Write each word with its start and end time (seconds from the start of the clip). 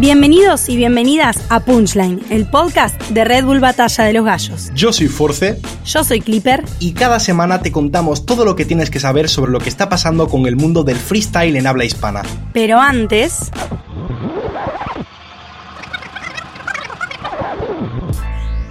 Bienvenidos 0.00 0.70
y 0.70 0.78
bienvenidas 0.78 1.44
a 1.50 1.60
Punchline, 1.60 2.22
el 2.30 2.46
podcast 2.46 2.98
de 3.10 3.22
Red 3.22 3.44
Bull 3.44 3.60
Batalla 3.60 4.04
de 4.04 4.14
los 4.14 4.24
Gallos. 4.24 4.70
Yo 4.74 4.94
soy 4.94 5.08
Force. 5.08 5.60
Yo 5.84 6.04
soy 6.04 6.22
Clipper. 6.22 6.64
Y 6.78 6.92
cada 6.92 7.20
semana 7.20 7.60
te 7.60 7.70
contamos 7.70 8.24
todo 8.24 8.46
lo 8.46 8.56
que 8.56 8.64
tienes 8.64 8.88
que 8.88 8.98
saber 8.98 9.28
sobre 9.28 9.52
lo 9.52 9.58
que 9.58 9.68
está 9.68 9.90
pasando 9.90 10.26
con 10.26 10.46
el 10.46 10.56
mundo 10.56 10.84
del 10.84 10.96
freestyle 10.96 11.54
en 11.54 11.66
habla 11.66 11.84
hispana. 11.84 12.22
Pero 12.54 12.80
antes... 12.80 13.50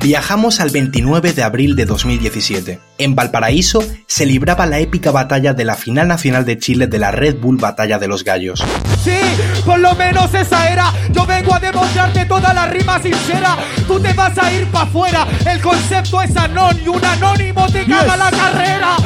Viajamos 0.02 0.60
al 0.60 0.72
29 0.72 1.34
de 1.34 1.44
abril 1.44 1.76
de 1.76 1.86
2017. 1.86 2.89
En 3.00 3.16
Valparaíso 3.16 3.82
se 4.08 4.26
libraba 4.26 4.66
la 4.66 4.80
épica 4.80 5.12
batalla 5.12 5.54
de 5.54 5.64
la 5.64 5.76
final 5.76 6.10
nacional 6.10 6.44
de 6.44 6.60
Chile 6.60 6.86
de 6.88 7.00
la 7.00 7.12
Red 7.12 7.38
Bull 7.38 7.56
Batalla 7.56 7.98
de 7.98 8.10
los 8.10 8.26
Gallos. 8.26 8.62
Sí, 9.02 9.18
por 9.66 9.80
lo 9.80 9.96
menos 9.96 10.34
esa 10.34 10.70
era. 10.70 10.92
Yo 11.12 11.26
vengo 11.26 11.56
a 11.56 11.62
demostrarte 11.62 12.26
toda 12.26 12.54
la 12.54 12.66
rima 12.68 13.02
sincera. 13.02 13.56
Tú 13.88 14.02
te 14.02 14.12
vas 14.12 14.38
a 14.38 14.52
ir 14.52 14.68
para 14.68 14.84
afuera. 14.84 15.26
El 15.50 15.62
concepto 15.62 16.22
es 16.22 16.36
anón 16.36 16.78
y 16.84 16.90
un 16.90 17.06
anónimo 17.06 17.72
te 17.72 17.86
caga 17.86 18.18
la 18.18 18.32
carrera. 18.32 18.98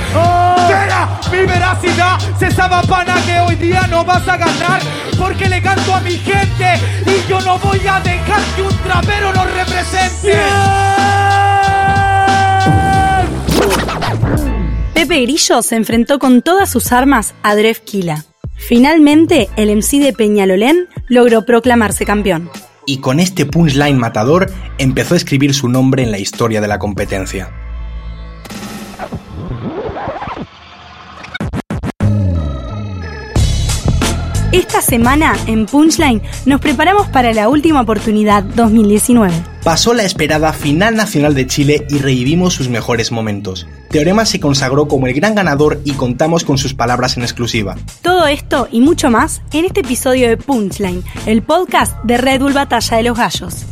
Será 0.67 1.19
mi 1.31 1.45
veracidad. 1.45 2.17
Se 2.39 2.49
sabe 2.49 2.87
pana 2.87 3.15
que 3.27 3.39
hoy 3.41 3.55
día 3.57 3.85
no 3.91 4.03
vas 4.03 4.27
a 4.27 4.37
ganar. 4.37 4.81
Porque 5.19 5.47
le 5.47 5.61
canto 5.61 5.93
a 5.93 6.01
mi 6.01 6.13
gente. 6.13 6.79
Y 7.05 7.29
yo 7.29 7.39
no 7.41 7.59
voy 7.59 7.81
a 7.87 7.99
dejar 7.99 8.41
que 8.55 8.61
un 8.63 8.75
trapero 8.77 9.31
nos 9.33 9.53
represente. 9.53 10.92
Pepe 14.93 15.21
Grillo 15.21 15.61
se 15.61 15.75
enfrentó 15.75 16.19
con 16.19 16.41
todas 16.41 16.71
sus 16.71 16.91
armas 16.91 17.33
a 17.43 17.55
Dref 17.55 17.79
Kila. 17.79 18.25
Finalmente, 18.55 19.49
el 19.57 19.75
MC 19.75 19.99
de 19.99 20.13
Peñalolén 20.13 20.87
logró 21.09 21.45
proclamarse 21.45 22.05
campeón. 22.05 22.49
Y 22.85 22.99
con 22.99 23.19
este 23.19 23.45
punchline 23.45 23.97
matador 23.97 24.51
empezó 24.77 25.13
a 25.13 25.17
escribir 25.17 25.53
su 25.53 25.67
nombre 25.67 26.03
en 26.03 26.11
la 26.11 26.19
historia 26.19 26.61
de 26.61 26.67
la 26.67 26.79
competencia. 26.79 27.51
Esta 34.53 34.81
semana 34.81 35.35
en 35.47 35.65
Punchline 35.65 36.21
nos 36.45 36.61
preparamos 36.61 37.07
para 37.07 37.33
la 37.33 37.49
última 37.49 37.81
oportunidad 37.81 38.43
2019. 38.43 39.52
Pasó 39.63 39.93
la 39.93 40.03
esperada 40.03 40.51
final 40.51 40.97
nacional 40.97 41.35
de 41.35 41.47
Chile 41.47 41.87
y 41.89 41.97
revivimos 41.97 42.53
sus 42.53 42.67
mejores 42.67 43.13
momentos. 43.13 43.65
Teorema 43.89 44.25
se 44.25 44.41
consagró 44.41 44.89
como 44.89 45.07
el 45.07 45.13
gran 45.13 45.35
ganador 45.35 45.79
y 45.85 45.93
contamos 45.93 46.43
con 46.43 46.57
sus 46.57 46.73
palabras 46.73 47.15
en 47.15 47.23
exclusiva. 47.23 47.77
Todo 48.01 48.27
esto 48.27 48.67
y 48.73 48.81
mucho 48.81 49.09
más 49.09 49.41
en 49.53 49.63
este 49.63 49.79
episodio 49.79 50.27
de 50.27 50.35
Punchline, 50.35 51.01
el 51.25 51.43
podcast 51.43 51.95
de 52.03 52.17
Red 52.17 52.41
Bull 52.41 52.51
Batalla 52.51 52.97
de 52.97 53.03
los 53.03 53.17
Gallos. 53.17 53.65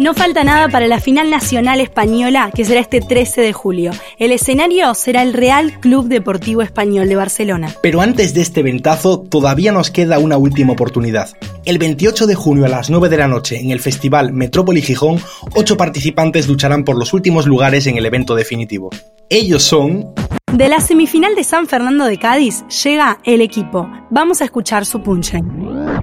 No 0.00 0.14
falta 0.14 0.44
nada 0.44 0.70
para 0.70 0.88
la 0.88 0.98
final 0.98 1.28
nacional 1.28 1.78
española 1.78 2.50
que 2.54 2.64
será 2.64 2.80
este 2.80 3.02
13 3.02 3.42
de 3.42 3.52
julio. 3.52 3.90
El 4.18 4.32
escenario 4.32 4.94
será 4.94 5.20
el 5.20 5.34
Real 5.34 5.78
Club 5.78 6.08
Deportivo 6.08 6.62
Español 6.62 7.06
de 7.06 7.16
Barcelona. 7.16 7.74
Pero 7.82 8.00
antes 8.00 8.32
de 8.32 8.40
este 8.40 8.62
ventazo 8.62 9.20
todavía 9.20 9.72
nos 9.72 9.90
queda 9.90 10.18
una 10.18 10.38
última 10.38 10.72
oportunidad. 10.72 11.28
El 11.66 11.76
28 11.76 12.26
de 12.26 12.34
junio 12.34 12.64
a 12.64 12.70
las 12.70 12.88
9 12.88 13.10
de 13.10 13.18
la 13.18 13.28
noche 13.28 13.60
en 13.60 13.72
el 13.72 13.80
Festival 13.80 14.32
Metrópoli 14.32 14.80
Gijón, 14.80 15.20
ocho 15.54 15.76
participantes 15.76 16.48
lucharán 16.48 16.84
por 16.84 16.98
los 16.98 17.12
últimos 17.12 17.46
lugares 17.46 17.86
en 17.86 17.98
el 17.98 18.06
evento 18.06 18.34
definitivo. 18.34 18.88
Ellos 19.28 19.62
son... 19.62 20.14
De 20.50 20.70
la 20.70 20.80
semifinal 20.80 21.34
de 21.34 21.44
San 21.44 21.66
Fernando 21.66 22.06
de 22.06 22.18
Cádiz 22.18 22.64
llega 22.82 23.18
el 23.24 23.42
equipo. 23.42 23.86
Vamos 24.08 24.40
a 24.40 24.46
escuchar 24.46 24.86
su 24.86 25.02
punchline. 25.02 26.00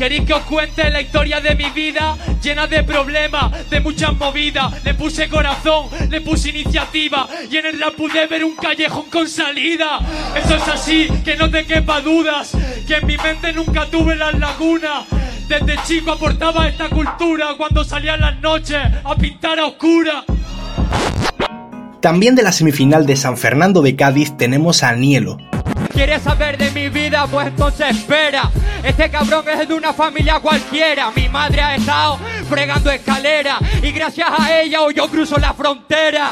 ¿Queréis 0.00 0.24
que 0.24 0.32
os 0.32 0.44
cuente 0.44 0.88
la 0.88 1.02
historia 1.02 1.42
de 1.42 1.54
mi 1.54 1.68
vida? 1.68 2.16
Llena 2.42 2.66
de 2.66 2.82
problemas, 2.84 3.68
de 3.68 3.80
muchas 3.80 4.16
movidas. 4.16 4.82
Le 4.82 4.94
puse 4.94 5.28
corazón, 5.28 5.88
le 6.08 6.22
puse 6.22 6.48
iniciativa. 6.48 7.28
Y 7.50 7.58
en 7.58 7.66
el 7.66 7.78
rap 7.78 7.96
pude 7.96 8.26
ver 8.26 8.42
un 8.42 8.56
callejón 8.56 9.10
con 9.10 9.28
salida. 9.28 9.98
Eso 10.34 10.54
es 10.54 10.68
así, 10.68 11.08
que 11.22 11.36
no 11.36 11.50
te 11.50 11.66
quepa 11.66 12.00
dudas. 12.00 12.52
Que 12.88 12.94
en 12.94 13.06
mi 13.06 13.18
mente 13.18 13.52
nunca 13.52 13.90
tuve 13.90 14.16
las 14.16 14.38
lagunas. 14.38 15.04
Desde 15.46 15.76
chico 15.84 16.12
aportaba 16.12 16.66
esta 16.66 16.88
cultura 16.88 17.48
cuando 17.58 17.84
salía 17.84 18.14
en 18.14 18.22
las 18.22 18.40
noches 18.40 18.78
a 19.04 19.14
pintar 19.16 19.58
a 19.58 19.66
oscura. 19.66 20.24
También 22.00 22.34
de 22.34 22.42
la 22.42 22.52
semifinal 22.52 23.04
de 23.04 23.16
San 23.16 23.36
Fernando 23.36 23.82
de 23.82 23.94
Cádiz 23.96 24.34
tenemos 24.38 24.82
a 24.82 24.94
Nielo, 24.94 25.36
¿Quieres 25.92 26.22
saber 26.22 26.56
de 26.56 26.70
mi 26.70 26.88
vida? 26.88 27.26
Pues 27.30 27.48
entonces 27.48 27.90
espera. 27.90 28.50
Este 28.82 29.10
cabrón 29.10 29.44
es 29.48 29.68
de 29.68 29.74
una 29.74 29.92
familia 29.92 30.40
cualquiera. 30.40 31.10
Mi 31.14 31.28
madre 31.28 31.60
ha 31.60 31.76
estado 31.76 32.18
fregando 32.48 32.90
escalera 32.90 33.58
y 33.82 33.92
gracias 33.92 34.28
a 34.36 34.60
ella 34.60 34.82
hoy 34.82 34.94
yo 34.94 35.08
cruzo 35.08 35.38
la 35.38 35.52
frontera. 35.52 36.30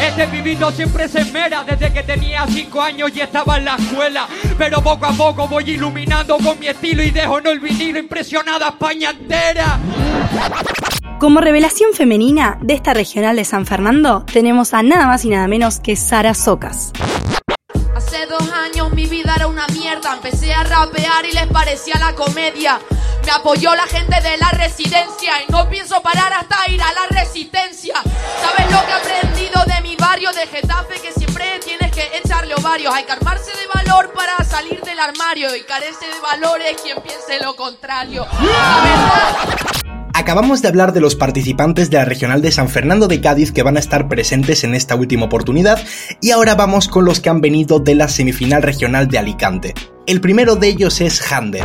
Este 0.00 0.26
pibito 0.28 0.70
siempre 0.70 1.08
se 1.08 1.20
esmera 1.20 1.64
desde 1.64 1.92
que 1.92 2.02
tenía 2.02 2.46
5 2.46 2.80
años 2.80 3.10
y 3.14 3.20
estaba 3.20 3.58
en 3.58 3.64
la 3.64 3.76
escuela. 3.76 4.26
Pero 4.56 4.82
poco 4.82 5.06
a 5.06 5.12
poco 5.12 5.48
voy 5.48 5.70
iluminando 5.70 6.38
con 6.38 6.58
mi 6.58 6.68
estilo 6.68 7.02
y 7.02 7.10
dejo 7.10 7.38
en 7.40 7.46
el 7.48 7.60
vinilo 7.60 7.98
impresionada 7.98 8.68
España 8.68 9.10
entera. 9.10 9.78
Como 11.18 11.40
revelación 11.40 11.94
femenina 11.94 12.58
de 12.60 12.74
esta 12.74 12.94
regional 12.94 13.34
de 13.34 13.44
San 13.44 13.66
Fernando, 13.66 14.24
tenemos 14.32 14.72
a 14.72 14.84
nada 14.84 15.06
más 15.06 15.24
y 15.24 15.30
nada 15.30 15.48
menos 15.48 15.80
que 15.80 15.96
Sara 15.96 16.32
Socas. 16.32 16.92
Hace 18.08 18.24
dos 18.24 18.50
años 18.52 18.90
mi 18.92 19.04
vida 19.04 19.34
era 19.36 19.48
una 19.48 19.66
mierda. 19.66 20.14
Empecé 20.14 20.54
a 20.54 20.64
rapear 20.64 21.26
y 21.26 21.32
les 21.32 21.46
parecía 21.48 21.98
la 21.98 22.14
comedia. 22.14 22.80
Me 23.22 23.30
apoyó 23.30 23.74
la 23.74 23.86
gente 23.86 24.18
de 24.22 24.38
la 24.38 24.48
residencia 24.52 25.42
y 25.46 25.52
no 25.52 25.68
pienso 25.68 26.00
parar 26.00 26.32
hasta 26.32 26.70
ir 26.70 26.80
a 26.80 26.90
la 26.94 27.06
resistencia. 27.10 27.96
¿Sabes 28.40 28.72
lo 28.72 28.80
que 28.86 28.92
he 28.92 28.94
aprendido 28.94 29.62
de 29.66 29.82
mi 29.82 29.94
barrio 29.96 30.32
de 30.32 30.46
Getafe? 30.46 30.98
Que 31.02 31.12
siempre 31.12 31.60
tienes 31.62 31.92
que 31.92 32.10
echarle 32.24 32.54
ovarios. 32.54 32.94
Hay 32.94 33.04
que 33.04 33.12
armarse 33.12 33.50
de 33.50 33.66
valor 33.74 34.10
para 34.14 34.42
salir 34.42 34.80
del 34.80 34.98
armario 34.98 35.54
y 35.54 35.64
carece 35.64 36.06
de 36.06 36.20
valores 36.22 36.80
quien 36.80 36.96
piense 37.02 37.38
lo 37.44 37.54
contrario. 37.56 38.26
Acabamos 40.28 40.60
de 40.60 40.68
hablar 40.68 40.92
de 40.92 41.00
los 41.00 41.16
participantes 41.16 41.88
de 41.88 41.96
la 41.96 42.04
regional 42.04 42.42
de 42.42 42.52
San 42.52 42.68
Fernando 42.68 43.08
de 43.08 43.18
Cádiz 43.22 43.50
que 43.50 43.62
van 43.62 43.78
a 43.78 43.80
estar 43.80 44.08
presentes 44.08 44.62
en 44.62 44.74
esta 44.74 44.94
última 44.94 45.24
oportunidad 45.24 45.82
y 46.20 46.32
ahora 46.32 46.54
vamos 46.54 46.86
con 46.86 47.06
los 47.06 47.20
que 47.20 47.30
han 47.30 47.40
venido 47.40 47.78
de 47.78 47.94
la 47.94 48.08
semifinal 48.08 48.62
regional 48.62 49.08
de 49.08 49.16
Alicante. 49.16 49.74
El 50.06 50.20
primero 50.20 50.54
de 50.54 50.68
ellos 50.68 51.00
es 51.00 51.32
Hander. 51.32 51.64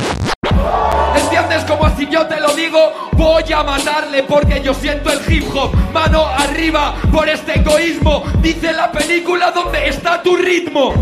¿Entiendes 1.13 1.65
como 1.65 1.87
así 1.87 2.07
yo 2.09 2.25
te 2.27 2.39
lo 2.39 2.55
digo? 2.55 2.79
Voy 3.17 3.43
a 3.53 3.63
matarle 3.63 4.23
porque 4.23 4.61
yo 4.63 4.73
siento 4.73 5.11
el 5.11 5.19
hip 5.29 5.43
hop. 5.53 5.75
Mano 5.93 6.25
arriba 6.25 6.95
por 7.11 7.27
este 7.27 7.59
egoísmo. 7.59 8.23
Dice 8.41 8.71
la 8.71 8.93
película 8.93 9.51
donde 9.51 9.89
está 9.89 10.23
tu 10.23 10.37
ritmo. 10.37 10.93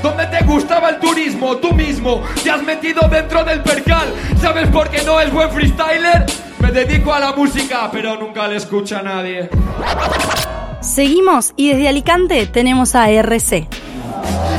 ¿Dónde 0.00 0.26
te 0.26 0.44
gustaba 0.44 0.90
el 0.90 1.00
turismo? 1.00 1.56
Tú 1.56 1.72
mismo 1.72 2.22
te 2.44 2.52
has 2.52 2.62
metido 2.62 3.00
dentro 3.08 3.42
del 3.42 3.64
percal. 3.64 4.14
¿Sabes 4.40 4.68
por 4.68 4.88
qué 4.90 5.02
no 5.02 5.20
es 5.20 5.32
buen 5.32 5.50
freestyler? 5.50 6.47
Me 6.60 6.72
dedico 6.72 7.12
a 7.12 7.20
la 7.20 7.32
música, 7.32 7.88
pero 7.90 8.16
nunca 8.16 8.48
le 8.48 8.56
escucha 8.56 8.98
a 8.98 9.02
nadie. 9.02 9.48
Seguimos 10.80 11.52
y 11.56 11.68
desde 11.68 11.88
Alicante 11.88 12.46
tenemos 12.46 12.94
a 12.94 13.10
RC. 13.10 13.68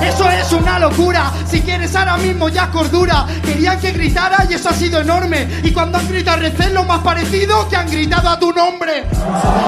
Eso 0.01 0.29
es 0.29 0.51
una 0.53 0.79
locura. 0.79 1.31
Si 1.45 1.61
quieres 1.61 1.95
ahora 1.95 2.17
mismo 2.17 2.49
ya 2.49 2.71
cordura. 2.71 3.25
Querían 3.43 3.79
que 3.79 3.91
gritara 3.91 4.45
y 4.49 4.53
eso 4.53 4.69
ha 4.69 4.73
sido 4.73 5.01
enorme. 5.01 5.47
Y 5.63 5.71
cuando 5.71 5.97
han 5.97 6.07
gritado 6.07 6.39
recé 6.39 6.69
lo 6.69 6.83
más 6.83 6.99
parecido 6.99 7.67
que 7.69 7.75
han 7.75 7.89
gritado 7.89 8.29
a 8.29 8.39
tu 8.39 8.51
nombre. 8.51 9.03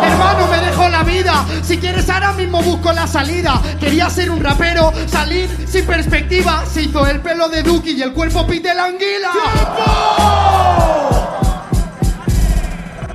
Hermano, 0.03 0.47
me 0.49 0.57
dejo 0.65 0.87
la 0.89 1.03
vida. 1.03 1.45
Si 1.63 1.77
quieres 1.77 2.09
ahora 2.09 2.31
mismo 2.33 2.61
busco 2.63 2.91
la 2.93 3.07
salida. 3.07 3.61
Quería 3.79 4.09
ser 4.09 4.31
un 4.31 4.41
rapero, 4.41 4.93
salir 5.07 5.49
sin 5.67 5.85
perspectiva. 5.85 6.63
Se 6.65 6.83
hizo 6.83 7.05
el 7.05 7.19
pelo 7.19 7.49
de 7.49 7.63
Duki 7.63 7.91
y 7.91 8.01
el 8.01 8.13
cuerpo 8.13 8.47
pite 8.47 8.73
la 8.73 8.85
anguila. 8.85 9.31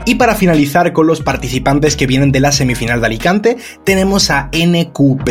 Y 0.06 0.14
para 0.14 0.37
finalizar 0.37 0.93
con 0.93 1.08
los 1.08 1.20
participantes 1.20 1.97
que 1.97 2.06
vienen 2.06 2.31
de 2.31 2.38
la 2.38 2.53
semifinal 2.53 3.00
de 3.00 3.06
Alicante, 3.06 3.56
tenemos 3.82 4.31
a 4.31 4.49
NQP. 4.53 5.31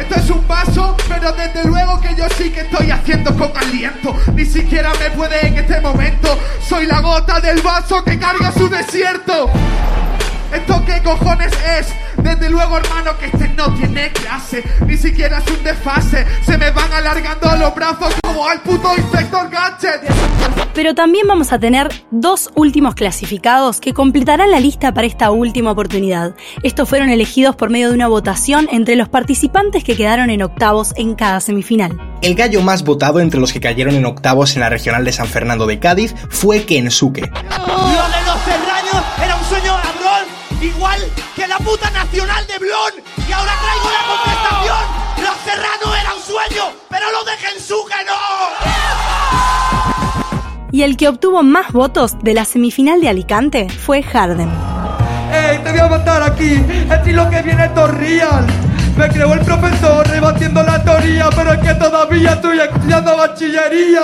Esto 0.00 0.14
es 0.16 0.30
un 0.30 0.48
vaso, 0.48 0.96
pero 1.06 1.30
desde 1.32 1.68
luego 1.68 2.00
que 2.00 2.14
yo 2.16 2.24
sí 2.38 2.48
que 2.48 2.60
estoy 2.60 2.90
haciendo 2.90 3.36
con 3.36 3.54
aliento. 3.54 4.16
Ni 4.34 4.46
siquiera 4.46 4.92
me 4.98 5.10
puede 5.10 5.46
en 5.46 5.58
este 5.58 5.78
momento. 5.82 6.38
Soy 6.66 6.86
la 6.86 7.00
gota 7.02 7.38
del 7.40 7.60
vaso 7.60 8.02
que 8.02 8.18
carga 8.18 8.50
su 8.50 8.66
desierto. 8.70 9.50
¿Esto 10.52 10.82
qué 10.84 11.02
cojones 11.02 11.52
es? 11.78 11.88
Desde 12.22 12.50
luego, 12.50 12.78
hermano, 12.78 13.16
que 13.18 13.26
este 13.26 13.48
no 13.50 13.72
tiene 13.74 14.10
clase. 14.12 14.62
Ni 14.86 14.96
siquiera 14.96 15.38
es 15.38 15.50
un 15.50 15.62
desfase. 15.64 16.26
Se 16.44 16.56
me 16.56 16.70
van 16.70 16.92
alargando 16.92 17.56
los 17.56 17.74
brazos 17.74 18.14
como 18.22 18.46
al 18.48 18.60
puto 18.60 18.88
inspector 18.96 19.48
Gadget. 19.50 20.02
Pero 20.74 20.94
también 20.94 21.26
vamos 21.26 21.52
a 21.52 21.58
tener 21.58 21.88
dos 22.10 22.50
últimos 22.54 22.94
clasificados 22.94 23.80
que 23.80 23.94
completarán 23.94 24.50
la 24.50 24.60
lista 24.60 24.92
para 24.92 25.06
esta 25.06 25.30
última 25.30 25.70
oportunidad. 25.70 26.34
Estos 26.62 26.88
fueron 26.88 27.08
elegidos 27.08 27.56
por 27.56 27.70
medio 27.70 27.88
de 27.88 27.94
una 27.94 28.08
votación 28.08 28.68
entre 28.70 28.94
los 28.96 29.08
participantes 29.08 29.84
que 29.84 29.96
quedaron 29.96 30.30
en 30.30 30.42
octavos 30.42 30.92
en 30.96 31.14
cada 31.14 31.40
semifinal. 31.40 31.98
El 32.22 32.34
gallo 32.34 32.60
más 32.60 32.84
votado 32.84 33.20
entre 33.20 33.40
los 33.40 33.52
que 33.52 33.60
cayeron 33.60 33.94
en 33.94 34.04
octavos 34.04 34.54
en 34.54 34.60
la 34.60 34.68
regional 34.68 35.04
de 35.04 35.12
San 35.12 35.26
Fernando 35.26 35.66
de 35.66 35.78
Cádiz 35.78 36.14
fue 36.28 36.64
Kensuke. 36.64 37.30
Lo 37.66 38.36
serranos 38.86 39.04
era 39.22 39.36
un 39.36 39.44
sueño 39.44 39.76
cabrón, 39.82 40.24
igual 40.60 41.00
que 41.34 41.46
la 41.46 41.58
puta 41.58 41.90
nacional 41.90 42.46
de 42.46 42.58
Blon. 42.58 42.92
Y 43.28 43.32
ahora 43.32 43.52
traigo 43.60 43.90
la 43.90 44.06
contestación. 44.06 44.78
Los 45.24 45.36
serranos 45.44 45.98
era 46.00 46.14
un 46.14 46.22
sueño, 46.22 46.72
pero 46.88 47.10
lo 47.12 47.24
de 47.24 47.36
Kensuke 47.36 47.94
no. 48.06 48.14
Y 50.72 50.82
el 50.82 50.96
que 50.96 51.08
obtuvo 51.08 51.42
más 51.42 51.72
votos 51.72 52.16
de 52.22 52.34
la 52.34 52.44
semifinal 52.44 53.00
de 53.00 53.08
Alicante 53.08 53.68
fue 53.68 54.02
Harden. 54.02 54.50
¡Ey, 55.32 55.58
te 55.58 55.70
voy 55.70 55.80
a 55.80 55.88
matar 55.88 56.22
aquí! 56.22 56.62
¡Es 56.90 57.14
lo 57.14 57.30
que 57.30 57.42
viene 57.42 57.68
Torreal! 57.70 58.46
Me 58.96 59.08
creó 59.08 59.34
el 59.34 59.40
profesor 59.40 60.06
rebatiendo 60.08 60.62
la 60.62 60.82
teoría, 60.82 61.28
pero 61.34 61.52
es 61.52 61.60
que 61.60 61.74
todavía 61.74 62.32
estoy 62.32 62.60
estudiando 62.60 63.16
bachillería. 63.16 64.02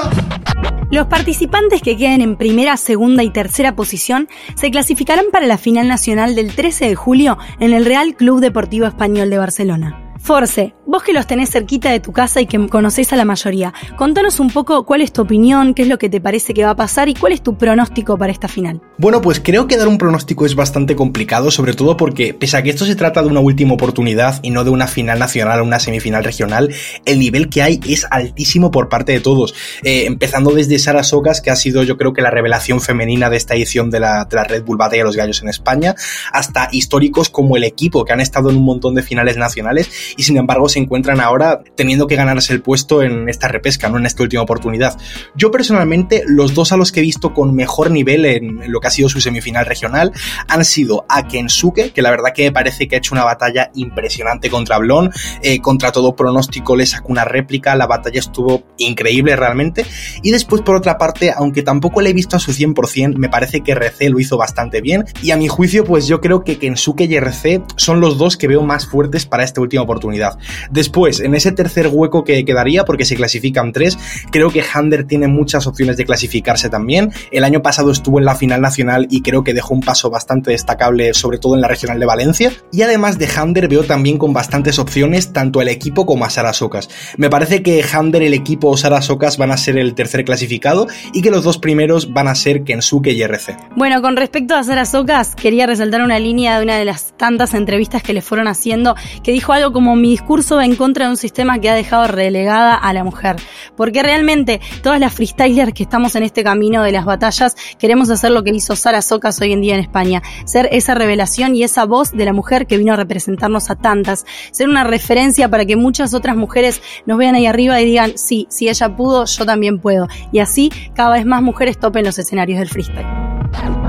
Los 0.93 1.07
participantes 1.07 1.81
que 1.81 1.97
queden 1.97 2.21
en 2.21 2.37
primera, 2.37 2.77
segunda 2.77 3.23
y 3.23 3.31
tercera 3.31 3.75
posición 3.75 4.29
se 4.57 4.71
clasificarán 4.71 5.25
para 5.33 5.47
la 5.47 5.57
final 5.57 5.89
nacional 5.89 6.35
del 6.35 6.55
13 6.55 6.87
de 6.87 6.95
julio 6.95 7.39
en 7.61 7.73
el 7.73 7.87
Real 7.87 8.15
Club 8.15 8.41
Deportivo 8.41 8.87
Español 8.87 9.31
de 9.31 9.39
Barcelona. 9.39 10.13
Force, 10.19 10.75
vos 10.87 11.03
que 11.03 11.13
los 11.13 11.27
tenés 11.27 11.51
cerquita 11.51 11.91
de 11.91 12.01
tu 12.01 12.13
casa 12.13 12.41
y 12.41 12.47
que 12.47 12.69
conocés 12.69 13.13
a 13.13 13.17
la 13.17 13.25
mayoría, 13.25 13.73
contanos 13.97 14.41
un 14.41 14.51
poco 14.51 14.85
cuál 14.85 15.03
es 15.03 15.13
tu 15.13 15.23
opinión, 15.23 15.75
qué 15.75 15.83
es 15.83 15.89
lo 15.89 15.99
que 15.99 16.09
te 16.09 16.21
parece 16.21 16.55
que 16.55 16.65
va 16.65 16.71
a 16.71 16.77
pasar 16.77 17.09
y 17.09 17.15
cuál 17.15 17.33
es 17.33 17.43
tu 17.43 17.57
pronóstico 17.57 18.19
para 18.19 18.33
esta 18.33 18.49
final. 18.49 18.81
Bueno, 18.99 19.21
pues 19.21 19.41
creo 19.41 19.67
que 19.67 19.77
dar 19.77 19.89
un 19.89 19.99
pronóstico 19.99 20.47
es 20.47 20.55
bastante 20.55 20.97
complicado, 20.97 21.51
sobre 21.51 21.75
todo 21.75 21.97
porque, 21.97 22.35
pese 22.35 22.57
a 22.57 22.63
que 22.63 22.71
esto 22.71 22.85
se 22.85 22.97
trata 22.97 23.23
de 23.23 23.29
una 23.29 23.41
última 23.41 23.75
oportunidad 23.75 24.41
y 24.43 24.51
no 24.51 24.65
de 24.65 24.71
una 24.71 24.87
final 24.87 25.19
nacional 25.19 25.61
o 25.61 25.65
una 25.65 25.81
semifinal 25.81 26.25
regional, 26.25 26.73
el 27.05 27.19
nivel 27.19 27.49
que 27.49 27.63
hay 27.63 27.81
es 27.87 28.07
altísimo 28.11 28.71
por 28.71 28.89
parte 28.89 29.13
de 29.13 29.21
todos. 29.21 29.55
Eh, 29.83 30.05
empezando 30.07 30.53
desde 30.53 30.79
Sara 30.79 31.03
Socas, 31.03 31.41
que 31.41 31.51
ha 31.51 31.57
sido 31.57 31.83
yo 31.83 31.97
creo 31.97 32.13
que 32.13 32.23
la 32.23 32.31
revelación 32.31 32.81
femenina 32.81 33.31
de 33.31 33.37
esta 33.37 33.55
edición 33.55 33.91
de 33.91 34.01
la, 34.01 34.25
de 34.25 34.37
la 34.37 34.45
Red 34.45 34.65
Bull 34.65 34.77
Batalla 34.77 35.03
de 35.03 35.07
los 35.07 35.17
Gallos 35.17 35.43
en 35.43 35.49
España, 35.49 35.95
hasta 36.33 36.69
históricos 36.73 37.29
como 37.29 37.57
el 37.57 37.65
equipo, 37.65 38.05
que 38.05 38.13
han 38.13 38.21
estado 38.21 38.51
en 38.51 38.57
un 38.57 38.65
montón 38.65 38.95
de 38.95 39.03
finales 39.03 39.37
nacionales 39.37 39.91
y 40.17 40.23
sin 40.23 40.37
embargo 40.37 40.69
se 40.69 40.79
encuentran 40.83 41.21
ahora 41.21 41.63
teniendo 41.77 42.07
que 42.07 42.17
ganarse 42.17 42.53
el 42.53 42.63
puesto 42.63 43.03
en 43.03 43.29
esta 43.29 43.49
repesca, 43.49 43.89
no 43.89 43.99
en 43.99 44.07
esta 44.07 44.23
última 44.23 44.43
oportunidad. 44.43 44.99
Yo 45.35 45.51
personalmente, 45.51 46.23
los 46.27 46.55
dos 46.55 46.73
a 46.73 46.77
los 46.77 46.93
que 46.93 47.01
he 47.01 47.03
visto 47.03 47.33
con 47.33 47.55
mejor 47.55 47.91
nivel 47.91 48.25
en, 48.25 48.71
lo 48.71 48.81
que 48.81 48.89
ha 48.89 48.91
sido 48.91 49.09
su 49.09 49.21
semifinal 49.21 49.67
regional 49.67 50.13
han 50.49 50.65
sido 50.65 51.05
a 51.09 51.27
Kensuke, 51.27 51.93
que 51.93 52.03
la 52.03 52.11
verdad 52.11 52.33
que 52.35 52.45
me 52.45 52.53
parece 52.53 52.89
que 52.89 52.97
ha 52.97 52.99
hecho 52.99 53.15
una 53.15 53.25
batalla 53.25 53.71
impresionante 53.75 54.51
contra 54.51 54.79
Blon, 54.79 55.11
eh, 55.43 55.61
contra 55.61 55.93
todo 55.93 56.15
pronóstico 56.17 56.77
le 56.77 56.87
sacó 56.87 57.13
una 57.13 57.25
réplica, 57.25 57.75
la 57.75 57.87
batalla 57.87 58.21
estuvo 58.21 58.63
increíble 58.79 59.37
realmente, 59.37 59.85
y 60.23 60.31
después 60.31 60.63
por 60.63 60.77
otra 60.77 60.99
parte, 60.99 61.33
aunque 61.35 61.63
tampoco 61.63 62.01
le 62.01 62.11
he 62.11 62.15
visto 62.15 62.37
a 62.37 62.41
su 62.41 62.53
100%, 62.53 63.17
me 63.17 63.29
parece 63.29 63.61
que 63.61 63.73
RC 63.73 64.11
lo 64.11 64.21
hizo 64.21 64.37
bastante 64.37 64.81
bien, 64.81 65.05
y 65.23 65.31
a 65.31 65.37
mi 65.37 65.49
juicio 65.49 65.85
pues 65.85 66.07
yo 66.07 66.21
creo 66.21 66.45
que 66.45 66.59
Kensuke 66.59 67.03
y 67.03 67.17
RC 67.17 67.63
son 67.77 68.01
los 68.01 68.19
dos 68.19 68.37
que 68.37 68.49
veo 68.49 68.63
más 68.63 68.87
fuertes 68.87 69.27
para 69.27 69.45
esta 69.45 69.61
última 69.61 69.83
oportunidad. 69.83 70.39
Después, 70.71 71.21
en 71.21 71.35
ese 71.35 71.53
tercer 71.53 71.89
hueco 71.89 72.25
que 72.25 72.45
quedaría, 72.45 72.85
porque 72.85 73.05
se 73.05 73.17
clasifican 73.17 73.73
tres, 73.73 73.99
creo 74.31 74.51
que 74.51 74.63
Hander 74.63 75.05
tiene 75.05 75.29
muchas 75.29 75.67
opciones 75.67 75.97
de 75.97 76.05
clasificarse 76.05 76.69
también. 76.69 77.13
El 77.31 77.45
año 77.45 77.63
pasado 77.63 77.91
estuvo 77.91 78.19
en 78.19 78.25
la 78.25 78.35
final 78.35 78.61
nacional 78.61 79.07
y 79.11 79.23
creo 79.23 79.45
que 79.45 79.55
dejó 79.55 79.75
un 79.75 79.81
paso 79.81 80.11
bastante 80.11 80.51
destacable, 80.51 81.15
sobre 81.15 81.39
todo 81.39 81.55
en 81.55 81.61
la 81.61 81.69
regional 81.69 81.99
de 81.99 82.07
Valencia. 82.07 82.53
Y 82.73 82.83
además 82.83 83.19
de 83.19 83.29
Hander 83.29 83.69
veo 83.69 83.85
también 83.85 84.19
con 84.19 84.33
bastantes 84.33 84.79
opciones 84.79 85.33
tanto 85.33 85.61
al 85.61 85.69
equipo 85.69 86.07
como 86.07 86.25
a 86.25 86.31
Sara 86.31 86.53
Socas. 86.53 86.89
Me 87.17 87.31
parece 87.31 87.63
que 87.63 87.83
Hander, 87.83 88.23
el 88.23 88.35
equipo 88.35 88.69
o 88.69 88.77
Sara 88.77 89.03
Socas 89.03 89.39
van 89.39 89.51
a 89.51 89.57
ser 89.57 89.79
el 89.79 89.95
tercer 89.95 90.25
clasificado 90.25 90.87
y 91.13 91.23
que 91.23 91.31
los 91.31 91.45
dos 91.45 91.59
primeros 91.59 92.13
van 92.13 92.29
a 92.29 92.35
ser 92.35 92.65
Kensuke 92.65 93.13
y 93.13 93.23
RC. 93.23 93.57
Bueno, 93.77 94.03
con 94.03 94.17
respecto 94.17 94.55
a 94.55 94.63
Sara 94.63 94.85
Socas, 94.85 95.35
quería 95.35 95.67
resaltar 95.67 96.03
una 96.03 96.19
línea 96.19 96.59
de 96.59 96.65
una 96.65 96.77
de 96.77 96.85
las 96.85 97.17
tantas 97.17 97.55
entrevistas 97.55 98.03
que 98.03 98.13
le 98.13 98.23
fueron 98.23 98.49
haciendo 98.49 98.95
que 99.23 99.33
dijo 99.33 99.53
algo 99.53 99.73
como 99.73 99.97
mi 99.97 100.11
discurso 100.11 100.52
va 100.57 100.65
en 100.65 100.77
contra 100.77 101.07
de 101.07 101.11
un 101.11 101.17
sistema 101.17 101.59
que 101.59 101.71
ha 101.71 101.75
dejado 101.75 102.07
relegada 102.07 102.75
a 102.75 102.93
la 102.93 103.05
mujer. 103.05 103.37
Porque 103.77 104.03
realmente 104.03 104.61
todas 104.83 105.01
las 105.01 105.13
freestylers 105.13 105.73
que 105.73 105.83
estamos 105.83 106.15
en 106.17 106.23
este 106.23 106.45
camino 106.45 106.83
de 106.83 106.93
las 106.93 107.05
batallas 107.05 107.57
queremos 107.79 108.11
hacer 108.11 108.31
lo 108.31 108.43
que 108.43 108.51
hizo 108.51 108.77
Sara 108.77 109.03
Socas 109.03 109.41
hoy 109.41 109.53
en 109.53 109.61
día 109.61 109.75
en 109.75 109.81
España. 109.81 110.23
Ser 110.45 110.69
esa 110.73 110.95
revelación 110.95 111.55
y 111.55 111.63
esa 111.63 111.85
voz 111.85 112.13
de 112.13 112.25
la 112.25 112.33
mujer 112.33 112.67
que 112.67 112.79
vino 112.79 112.93
a 112.93 112.97
representarnos 112.97 113.71
a 113.71 113.77
tantas. 113.77 114.25
Ser 114.51 114.69
una 114.69 114.85
referencia 114.85 115.49
para 115.49 115.65
que 115.65 115.77
muchas 115.77 116.15
otras 116.15 116.37
mujeres 116.37 116.83
nos 117.07 117.19
vean 117.19 117.35
ahí 117.35 117.47
arriba 117.47 117.81
y 117.81 117.85
digan, 117.85 118.13
sí, 118.17 118.47
si 118.51 118.69
ella 118.69 118.97
pudo, 118.97 119.25
yo 119.25 119.47
también 119.47 119.79
puedo. 119.79 120.09
Y 120.33 120.39
así 120.39 120.71
cada 120.95 121.15
vez 121.15 121.27
más 121.27 121.43
mujeres 121.43 121.79
topen 121.79 122.05
los 122.05 122.19
escenarios 122.19 122.59
del 122.59 122.69
freestyle. 122.69 123.82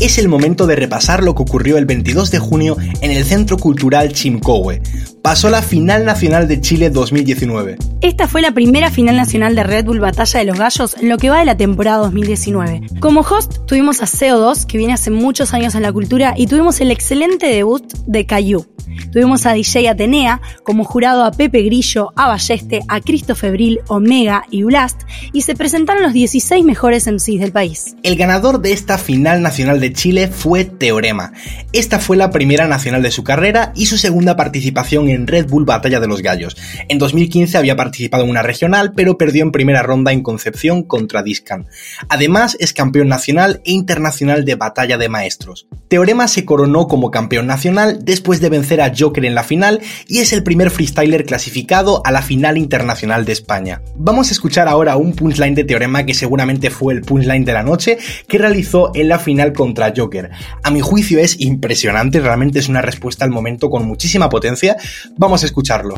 Es 0.00 0.18
el 0.18 0.28
momento 0.28 0.66
de 0.66 0.76
repasar 0.76 1.22
lo 1.22 1.34
que 1.34 1.42
ocurrió 1.42 1.76
el 1.76 1.84
22 1.84 2.30
de 2.30 2.38
junio 2.38 2.76
en 3.00 3.10
el 3.10 3.24
Centro 3.24 3.58
Cultural 3.58 4.12
Chimcowe. 4.12 4.80
Pasó 5.22 5.50
la 5.50 5.60
Final 5.60 6.06
Nacional 6.06 6.48
de 6.48 6.60
Chile 6.60 6.88
2019. 6.88 7.76
Esta 8.00 8.26
fue 8.26 8.40
la 8.40 8.52
primera 8.52 8.90
final 8.90 9.16
nacional 9.16 9.54
de 9.54 9.62
Red 9.62 9.84
Bull 9.84 10.00
Batalla 10.00 10.40
de 10.40 10.46
los 10.46 10.58
Gallos 10.58 10.96
en 10.98 11.10
lo 11.10 11.18
que 11.18 11.28
va 11.28 11.40
de 11.40 11.44
la 11.44 11.56
temporada 11.56 11.98
2019. 11.98 12.80
Como 13.00 13.20
host 13.20 13.66
tuvimos 13.66 14.00
a 14.00 14.06
CO2, 14.06 14.64
que 14.64 14.78
viene 14.78 14.94
hace 14.94 15.10
muchos 15.10 15.52
años 15.52 15.74
en 15.74 15.82
la 15.82 15.92
cultura, 15.92 16.32
y 16.36 16.46
tuvimos 16.46 16.80
el 16.80 16.90
excelente 16.90 17.46
debut 17.46 17.84
de 18.06 18.24
Cayu. 18.24 18.66
Tuvimos 19.12 19.46
a 19.46 19.52
DJ 19.52 19.88
Atenea, 19.88 20.40
como 20.62 20.84
jurado 20.84 21.24
a 21.24 21.32
Pepe 21.32 21.62
Grillo, 21.62 22.12
a 22.16 22.28
Balleste, 22.28 22.80
a 22.88 23.00
Cristo 23.00 23.34
Febril, 23.34 23.80
Omega 23.88 24.44
y 24.50 24.62
Blast, 24.62 25.02
y 25.32 25.42
se 25.42 25.54
presentaron 25.54 26.02
los 26.02 26.12
16 26.12 26.64
mejores 26.64 27.06
MCs 27.06 27.40
del 27.40 27.52
país. 27.52 27.96
El 28.02 28.16
ganador 28.16 28.60
de 28.60 28.72
esta 28.72 28.98
final 28.98 29.42
nacional 29.42 29.80
de 29.80 29.89
Chile 29.92 30.28
fue 30.28 30.64
Teorema. 30.64 31.32
Esta 31.72 31.98
fue 31.98 32.16
la 32.16 32.30
primera 32.30 32.66
nacional 32.66 33.02
de 33.02 33.10
su 33.10 33.24
carrera 33.24 33.72
y 33.74 33.86
su 33.86 33.98
segunda 33.98 34.36
participación 34.36 35.08
en 35.08 35.26
Red 35.26 35.48
Bull 35.48 35.64
Batalla 35.64 36.00
de 36.00 36.08
los 36.08 36.22
Gallos. 36.22 36.56
En 36.88 36.98
2015 36.98 37.58
había 37.58 37.76
participado 37.76 38.24
en 38.24 38.30
una 38.30 38.42
regional, 38.42 38.92
pero 38.94 39.18
perdió 39.18 39.42
en 39.42 39.52
primera 39.52 39.82
ronda 39.82 40.12
en 40.12 40.22
Concepción 40.22 40.82
contra 40.82 41.22
Discan. 41.22 41.66
Además, 42.08 42.56
es 42.60 42.72
campeón 42.72 43.08
nacional 43.08 43.60
e 43.64 43.72
internacional 43.72 44.44
de 44.44 44.54
Batalla 44.54 44.98
de 44.98 45.08
Maestros. 45.08 45.66
Teorema 45.88 46.28
se 46.28 46.44
coronó 46.44 46.86
como 46.86 47.10
campeón 47.10 47.46
nacional 47.46 47.98
después 48.02 48.40
de 48.40 48.48
vencer 48.48 48.80
a 48.80 48.92
Joker 48.96 49.24
en 49.24 49.34
la 49.34 49.42
final 49.42 49.80
y 50.06 50.18
es 50.18 50.32
el 50.32 50.42
primer 50.42 50.70
freestyler 50.70 51.24
clasificado 51.24 52.02
a 52.04 52.12
la 52.12 52.22
final 52.22 52.58
internacional 52.58 53.24
de 53.24 53.32
España. 53.32 53.82
Vamos 53.96 54.28
a 54.28 54.32
escuchar 54.32 54.68
ahora 54.68 54.96
un 54.96 55.14
punchline 55.14 55.54
de 55.54 55.64
Teorema 55.64 56.04
que 56.04 56.14
seguramente 56.14 56.70
fue 56.70 56.94
el 56.94 57.02
punchline 57.02 57.44
de 57.44 57.52
la 57.52 57.62
noche 57.62 57.98
que 58.28 58.38
realizó 58.38 58.92
en 58.94 59.08
la 59.08 59.18
final 59.18 59.52
contra 59.52 59.79
Joker. 59.96 60.30
A 60.62 60.70
mi 60.70 60.80
juicio 60.80 61.18
es 61.18 61.40
impresionante, 61.40 62.20
realmente 62.20 62.58
es 62.58 62.68
una 62.68 62.82
respuesta 62.82 63.24
al 63.24 63.30
momento 63.30 63.70
con 63.70 63.86
muchísima 63.86 64.28
potencia. 64.28 64.76
Vamos 65.16 65.42
a 65.42 65.46
escucharlo. 65.46 65.94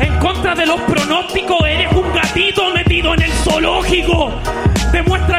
En 0.00 0.18
contra 0.18 0.54
de 0.54 0.66
los 0.66 0.80
pronósticos, 0.82 1.60
eres 1.66 1.92
un 1.92 2.12
gatito 2.12 2.74
metido 2.74 3.14
en 3.14 3.22
el 3.22 3.32
zoológico. 3.32 4.32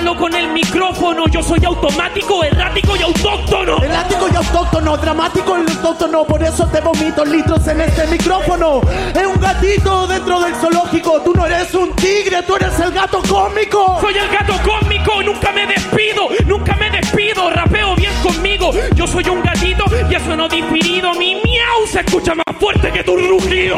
Con 0.06 0.34
el 0.36 0.50
micrófono. 0.50 1.28
Yo 1.28 1.42
soy 1.42 1.66
automático, 1.66 2.44
errático 2.44 2.96
y 2.96 3.02
autóctono. 3.02 3.84
Errático 3.84 4.28
y 4.32 4.36
autóctono, 4.36 4.98
dramático 4.98 5.58
y 5.58 5.72
autóctono. 5.72 6.24
Por 6.26 6.44
eso 6.44 6.68
te 6.68 6.80
vomito 6.80 7.26
litros 7.26 7.68
en 7.68 7.82
este 7.82 8.06
micrófono. 8.08 8.82
Es 9.14 9.26
un 9.26 9.40
gatito 9.42 10.06
dentro 10.06 10.40
del 10.40 10.56
zoológico. 10.56 11.22
Tú 11.22 11.34
no 11.34 11.46
eres 11.48 11.74
un 11.74 11.92
tigre, 11.96 12.44
tú 12.44 12.56
eres 12.56 12.80
el 12.80 12.92
gato 12.92 13.20
cómico. 13.28 13.98
Soy 14.00 14.14
el 14.14 14.30
gato 14.30 14.54
cómico, 14.64 15.24
nunca 15.24 15.52
me 15.52 15.66
despido, 15.66 16.30
nunca 16.46 16.76
me 16.76 16.92
despido. 16.92 17.50
Rapeo 17.50 17.96
bien 17.96 18.14
conmigo. 18.22 18.72
Yo 18.96 19.08
soy 19.08 19.28
un 19.28 19.42
gatito 19.42 19.86
y 20.10 20.16
eso 20.16 20.36
no 20.36 20.48
diferido. 20.48 21.14
Mi 21.16 21.36
miau 21.36 21.88
se 21.92 22.02
escucha 22.02 22.36
más 22.36 22.56
fuerte 22.60 22.92
que 22.92 23.04
tu 23.04 23.18
rugido. 23.18 23.78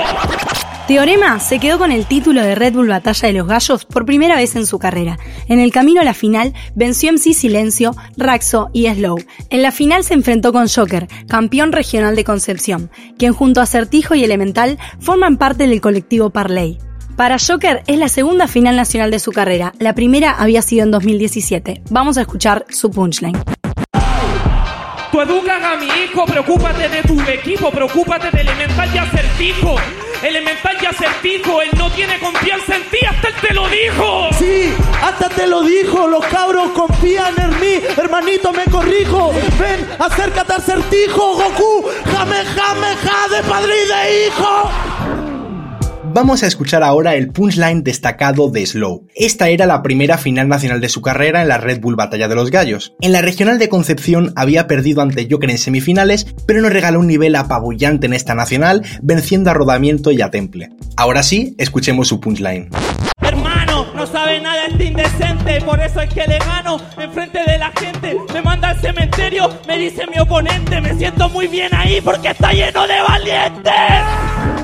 Teorema 0.88 1.42
se 1.42 1.60
quedó 1.60 1.78
con 1.78 1.92
el 1.92 2.06
título 2.06 2.42
de 2.42 2.56
Red 2.56 2.76
Bull 2.76 2.88
Batalla 2.88 3.28
de 3.28 3.34
los 3.34 3.46
Gallos 3.46 3.84
por 3.84 4.06
primera 4.06 4.38
vez 4.38 4.56
en 4.56 4.66
su 4.66 4.80
carrera. 4.80 5.20
En 5.50 5.60
el 5.60 5.74
camino 5.74 6.00
a 6.00 6.06
la 6.06 6.14
final 6.14 6.54
venció 6.76 7.12
MC 7.12 7.34
Silencio, 7.34 7.94
Raxo 8.16 8.70
y 8.72 8.88
Slow. 8.88 9.18
En 9.50 9.64
la 9.64 9.74
final 9.74 10.06
se 10.06 10.14
enfrentó 10.14 10.54
con 10.54 10.70
Joker, 10.70 11.10
campeón 11.28 11.74
regional 11.74 12.16
de 12.16 12.24
Concepción, 12.24 12.90
quien 13.18 13.34
junto 13.34 13.60
a 13.60 13.66
Certijo 13.66 14.16
y 14.16 14.24
Elemental 14.24 14.80
forman 15.02 15.36
parte 15.36 15.68
del 15.68 15.82
colectivo 15.82 16.30
Parley. 16.30 16.78
Para 17.18 17.36
Joker 17.38 17.84
es 17.88 17.98
la 17.98 18.08
segunda 18.08 18.48
final 18.48 18.78
nacional 18.78 19.12
de 19.12 19.20
su 19.20 19.34
carrera. 19.34 19.74
La 19.80 19.94
primera 19.94 20.32
había 20.40 20.62
sido 20.62 20.86
en 20.86 20.92
2017. 20.92 21.82
Vamos 21.90 22.18
a 22.18 22.22
escuchar 22.22 22.66
su 22.70 22.92
punchline. 22.92 23.38
Tú 25.12 25.20
educas 25.20 25.62
a 25.62 25.76
mi 25.76 25.88
hijo, 25.88 26.26
preocúpate 26.26 26.88
de 26.88 27.02
tu 27.04 27.20
equipo, 27.24 27.72
preocúpate 27.72 28.32
de 28.32 28.40
elemental 28.42 28.90
y 28.96 28.98
acertijo. 28.98 29.76
Elemental 30.24 30.78
y 30.82 30.86
acertijo, 30.86 31.62
él 31.62 31.70
no 31.78 31.92
tiene 31.92 32.20
confianza 32.20 32.76
en 32.76 32.84
ti, 32.90 32.98
hasta 33.08 33.28
él 33.28 33.36
te 33.42 33.54
lo 33.54 33.68
dijo. 33.68 34.30
Sí, 34.38 34.74
hasta 35.02 35.30
te 35.30 35.48
lo 35.48 35.62
dijo, 35.62 36.08
los 36.08 36.26
cabros 36.26 36.72
confían 36.72 37.36
en 37.40 37.60
mí, 37.60 37.82
hermanito 37.96 38.52
me 38.52 38.66
corrijo. 38.66 39.32
Ven, 39.60 39.88
acércate 40.00 40.54
acertijo, 40.54 41.36
Goku, 41.36 41.90
jame, 42.12 42.44
jame, 42.46 42.96
ja 43.04 43.36
de 43.36 43.44
padre 43.44 43.74
y 43.84 43.88
de 43.88 44.28
hijo. 44.28 44.87
Vamos 46.18 46.42
a 46.42 46.48
escuchar 46.48 46.82
ahora 46.82 47.14
el 47.14 47.30
punchline 47.30 47.84
destacado 47.84 48.50
de 48.50 48.66
Slow. 48.66 49.06
Esta 49.14 49.50
era 49.50 49.68
la 49.68 49.84
primera 49.84 50.18
final 50.18 50.48
nacional 50.48 50.82
de 50.82 50.90
su 50.90 51.04
carrera 51.04 51.44
en 51.44 51.48
la 51.48 51.60
Red 51.60 51.80
Bull 51.80 51.96
Batalla 51.96 52.28
de 52.28 52.34
los 52.34 52.50
Gallos. 52.50 52.96
En 53.02 53.12
la 53.12 53.22
regional 53.22 53.60
de 53.60 53.70
Concepción 53.70 54.34
había 54.36 54.66
perdido 54.66 55.04
ante 55.04 55.28
Joker 55.30 55.52
en 55.52 55.60
semifinales, 55.60 56.26
pero 56.48 56.60
nos 56.62 56.74
regaló 56.74 57.02
un 57.02 57.06
nivel 57.06 57.36
apabullante 57.36 58.08
en 58.08 58.14
esta 58.16 58.34
nacional, 58.34 58.82
venciendo 59.04 59.52
a 59.52 59.54
Rodamiento 59.54 60.10
y 60.10 60.24
a 60.24 60.32
Temple. 60.32 60.72
Ahora 60.96 61.22
sí, 61.22 61.54
escuchemos 61.60 62.08
su 62.08 62.20
punchline. 62.20 62.72
Hermano, 63.22 63.86
no 63.94 64.08
sabe 64.08 64.42
nada 64.42 64.66
este 64.66 64.86
indecente, 64.86 65.62
por 65.62 65.80
eso 65.80 66.02
es 66.02 66.12
que 66.12 66.26
le 66.26 66.40
gano 66.40 66.82
enfrente 67.00 67.44
de 67.46 67.60
la 67.60 67.72
gente. 67.80 68.18
Me 68.34 68.42
manda 68.42 68.70
al 68.70 68.82
cementerio, 68.82 69.52
me 69.68 69.78
dice 69.78 70.08
mi 70.08 70.18
oponente, 70.18 70.82
me 70.82 70.96
siento 70.96 71.30
muy 71.30 71.46
bien 71.46 71.70
ahí 71.76 72.02
porque 72.02 72.30
está 72.30 72.54
lleno 72.54 72.88
de 72.88 73.02
valientes. 73.08 74.57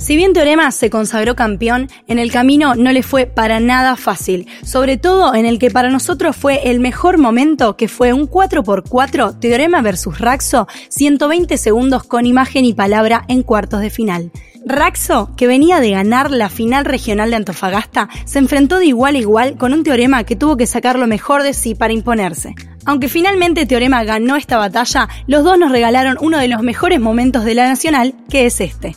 Si 0.00 0.16
bien 0.16 0.32
Teorema 0.32 0.70
se 0.70 0.88
consagró 0.88 1.36
campeón, 1.36 1.90
en 2.08 2.18
el 2.18 2.32
camino 2.32 2.74
no 2.74 2.90
le 2.90 3.02
fue 3.02 3.26
para 3.26 3.60
nada 3.60 3.96
fácil, 3.96 4.48
sobre 4.64 4.96
todo 4.96 5.34
en 5.34 5.44
el 5.44 5.58
que 5.58 5.70
para 5.70 5.90
nosotros 5.90 6.34
fue 6.34 6.70
el 6.70 6.80
mejor 6.80 7.18
momento, 7.18 7.76
que 7.76 7.86
fue 7.86 8.14
un 8.14 8.26
4x4 8.26 9.38
Teorema 9.38 9.82
versus 9.82 10.18
Raxo, 10.18 10.66
120 10.88 11.54
segundos 11.58 12.04
con 12.04 12.24
imagen 12.24 12.64
y 12.64 12.72
palabra 12.72 13.26
en 13.28 13.42
cuartos 13.42 13.82
de 13.82 13.90
final. 13.90 14.32
Raxo, 14.64 15.32
que 15.36 15.46
venía 15.46 15.80
de 15.80 15.90
ganar 15.90 16.30
la 16.30 16.48
final 16.48 16.86
regional 16.86 17.28
de 17.28 17.36
Antofagasta, 17.36 18.08
se 18.24 18.38
enfrentó 18.38 18.78
de 18.78 18.86
igual 18.86 19.16
a 19.16 19.18
igual 19.18 19.58
con 19.58 19.74
un 19.74 19.84
Teorema 19.84 20.24
que 20.24 20.34
tuvo 20.34 20.56
que 20.56 20.66
sacar 20.66 20.98
lo 20.98 21.08
mejor 21.08 21.42
de 21.42 21.52
sí 21.52 21.74
para 21.74 21.92
imponerse. 21.92 22.54
Aunque 22.86 23.10
finalmente 23.10 23.66
Teorema 23.66 24.02
ganó 24.04 24.36
esta 24.36 24.56
batalla, 24.56 25.10
los 25.26 25.44
dos 25.44 25.58
nos 25.58 25.70
regalaron 25.70 26.16
uno 26.22 26.38
de 26.38 26.48
los 26.48 26.62
mejores 26.62 27.00
momentos 27.00 27.44
de 27.44 27.54
la 27.54 27.68
Nacional, 27.68 28.14
que 28.30 28.46
es 28.46 28.62
este. 28.62 28.96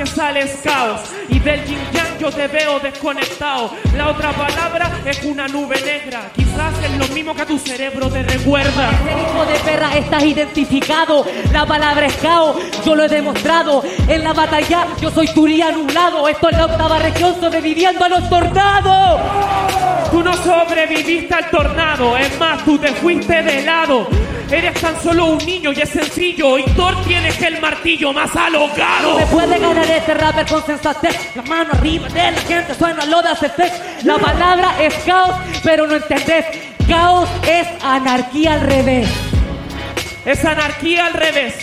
Que 0.00 0.06
sale 0.06 0.40
es 0.40 0.52
caos 0.64 1.02
y 1.28 1.38
del 1.40 1.62
yin 1.66 1.78
yang 1.92 2.18
yo 2.18 2.30
te 2.30 2.48
veo 2.48 2.80
desconectado. 2.80 3.70
La 3.94 4.08
otra 4.08 4.32
palabra 4.32 4.90
es 5.04 5.22
una 5.24 5.46
nube 5.46 5.78
negra. 5.82 6.30
Quizás 6.34 6.72
es 6.82 6.96
lo 6.96 7.06
mismo 7.14 7.34
que 7.34 7.42
a 7.42 7.46
tu 7.46 7.58
cerebro 7.58 8.08
te 8.08 8.22
recuerda. 8.22 8.92
Este 8.92 9.20
hijo 9.20 9.44
de 9.44 9.58
perra 9.58 9.94
estás 9.98 10.22
identificado. 10.24 11.26
La 11.52 11.66
palabra 11.66 12.06
es 12.06 12.14
caos, 12.14 12.56
yo 12.82 12.94
lo 12.94 13.04
he 13.04 13.08
demostrado. 13.10 13.84
En 14.08 14.24
la 14.24 14.32
batalla 14.32 14.86
yo 15.02 15.10
soy 15.10 15.28
Turía 15.34 15.68
anulado. 15.68 16.26
Esto 16.28 16.48
es 16.48 16.56
la 16.56 16.64
octava 16.64 16.98
región 16.98 17.38
sobreviviendo 17.38 18.02
a 18.02 18.08
los 18.08 18.26
tornados. 18.30 19.89
Tú 20.10 20.22
no 20.22 20.34
sobreviviste 20.34 21.32
al 21.34 21.50
tornado, 21.50 22.16
es 22.16 22.38
más, 22.38 22.64
tú 22.64 22.78
te 22.78 22.88
fuiste 22.88 23.42
de 23.42 23.62
lado. 23.62 24.08
Eres 24.50 24.80
tan 24.80 25.00
solo 25.00 25.26
un 25.26 25.38
niño 25.38 25.70
y 25.72 25.80
es 25.80 25.88
sencillo. 25.88 26.58
Y 26.58 26.64
Thor 26.72 27.00
tienes 27.04 27.40
el 27.40 27.60
martillo 27.60 28.12
más 28.12 28.34
alocado. 28.34 29.12
No 29.12 29.18
me 29.18 29.26
puede 29.26 29.58
ganar 29.60 29.88
este 29.88 30.14
rapper 30.14 30.46
con 30.46 30.66
sensatez. 30.66 31.36
La 31.36 31.42
mano 31.42 31.70
arriba 31.72 32.08
de 32.08 32.32
la 32.32 32.40
gente 32.40 32.74
suena 32.74 33.06
lo 33.06 33.22
de 33.22 33.28
Acefex. 33.28 34.04
La 34.04 34.18
palabra 34.18 34.74
es 34.80 34.92
caos, 35.04 35.36
pero 35.62 35.86
no 35.86 35.94
entendés. 35.94 36.46
Caos 36.88 37.28
es 37.48 37.68
anarquía 37.84 38.54
al 38.54 38.62
revés. 38.62 39.08
Es 40.24 40.44
anarquía 40.44 41.06
al 41.06 41.12
revés. 41.12 41.54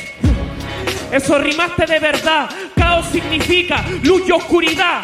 Eso 1.11 1.37
rimaste 1.39 1.85
de 1.85 1.99
verdad. 1.99 2.49
Caos 2.73 3.07
significa 3.11 3.83
luz 4.03 4.21
y 4.27 4.31
oscuridad. 4.31 5.01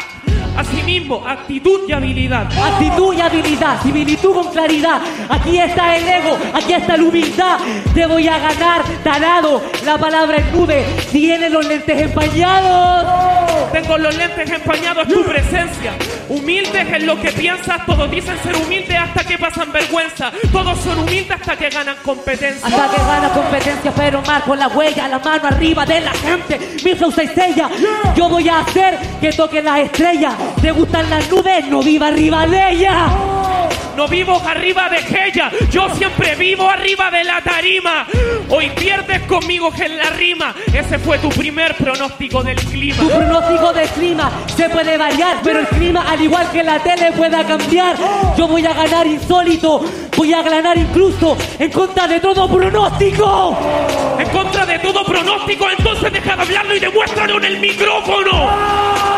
Asimismo, 0.56 1.26
actitud 1.26 1.80
y 1.88 1.92
habilidad. 1.92 2.46
Actitud 2.56 3.14
y 3.14 3.20
habilidad, 3.20 3.82
similitud 3.82 4.34
con 4.34 4.52
claridad. 4.52 5.00
Aquí 5.28 5.58
está 5.58 5.96
el 5.96 6.08
ego, 6.08 6.38
aquí 6.52 6.72
está 6.72 6.96
la 6.96 7.02
humildad. 7.02 7.58
Te 7.92 8.06
voy 8.06 8.28
a 8.28 8.38
ganar, 8.38 8.82
tarado. 9.02 9.62
La 9.84 9.98
palabra 9.98 10.36
es 10.38 10.52
nube. 10.52 10.84
Tiene 11.10 11.50
los 11.50 11.66
lentes 11.66 12.00
empañados. 12.00 13.34
Tengo 13.72 13.98
los 13.98 14.16
lentes 14.16 14.48
empañados, 14.48 15.08
tu 15.08 15.24
presencia. 15.24 15.92
Humildes 16.28 16.86
en 16.92 17.06
lo 17.06 17.20
que 17.20 17.32
piensas, 17.32 17.84
todos 17.84 18.08
dicen 18.10 18.36
ser 18.42 18.56
humildes 18.56 18.96
hasta 18.96 19.24
que 19.24 19.36
pasan 19.36 19.72
vergüenza. 19.72 20.30
Todos 20.52 20.78
son 20.80 21.00
humildes 21.00 21.32
hasta 21.32 21.56
que 21.56 21.68
ganan 21.70 21.96
competencia. 22.04 22.66
Hasta 22.66 22.94
que 22.94 23.02
gana 23.02 23.28
competencia, 23.30 23.92
pero 23.96 24.22
marco 24.22 24.54
la 24.54 24.68
huella, 24.68 25.08
la 25.08 25.18
mano 25.18 25.48
arriba 25.48 25.84
de 25.84 26.00
la 26.00 26.12
gente. 26.12 26.60
Mi 26.84 26.94
flow 26.94 27.10
se 27.10 27.26
sella. 27.34 27.68
Yo 28.14 28.28
voy 28.28 28.48
a 28.48 28.60
hacer 28.60 28.96
que 29.20 29.32
toquen 29.32 29.64
las 29.64 29.80
estrellas. 29.80 30.34
¿Te 30.60 30.72
gustan 30.72 31.08
las 31.10 31.28
nubes? 31.30 31.66
No 31.68 31.82
viva 31.82 32.08
arriba 32.08 32.46
de 32.46 32.70
ellas. 32.70 33.12
No 33.96 34.08
vivo 34.08 34.42
arriba 34.44 34.88
de 34.88 34.98
ella, 35.26 35.52
yo 35.70 35.88
siempre 35.94 36.34
vivo 36.34 36.68
arriba 36.68 37.12
de 37.12 37.22
la 37.22 37.40
tarima. 37.40 38.06
Hoy 38.48 38.68
pierdes 38.70 39.22
conmigo 39.22 39.72
en 39.78 39.96
la 39.96 40.10
rima. 40.10 40.52
Ese 40.72 40.98
fue 40.98 41.18
tu 41.18 41.28
primer 41.28 41.76
pronóstico 41.76 42.42
del 42.42 42.56
clima. 42.56 42.96
Tu 42.96 43.08
pronóstico 43.08 43.72
del 43.72 43.88
clima 43.90 44.32
se 44.56 44.68
puede 44.68 44.98
variar, 44.98 45.36
pero 45.44 45.60
el 45.60 45.68
clima, 45.68 46.04
al 46.10 46.20
igual 46.20 46.50
que 46.50 46.64
la 46.64 46.80
tele, 46.80 47.12
pueda 47.12 47.44
cambiar. 47.44 47.96
Yo 48.36 48.48
voy 48.48 48.66
a 48.66 48.74
ganar 48.74 49.06
insólito, 49.06 49.84
voy 50.16 50.32
a 50.32 50.42
ganar 50.42 50.76
incluso 50.76 51.36
en 51.58 51.70
contra 51.70 52.08
de 52.08 52.18
todo 52.18 52.48
pronóstico. 52.48 53.56
En 54.18 54.28
contra 54.30 54.66
de 54.66 54.78
todo 54.80 55.04
pronóstico, 55.04 55.70
entonces 55.70 56.12
deja 56.12 56.34
de 56.34 56.42
hablarlo 56.42 56.74
y 56.74 56.80
demuéstralo 56.80 57.36
en 57.36 57.44
el 57.44 57.60
micrófono. 57.60 59.13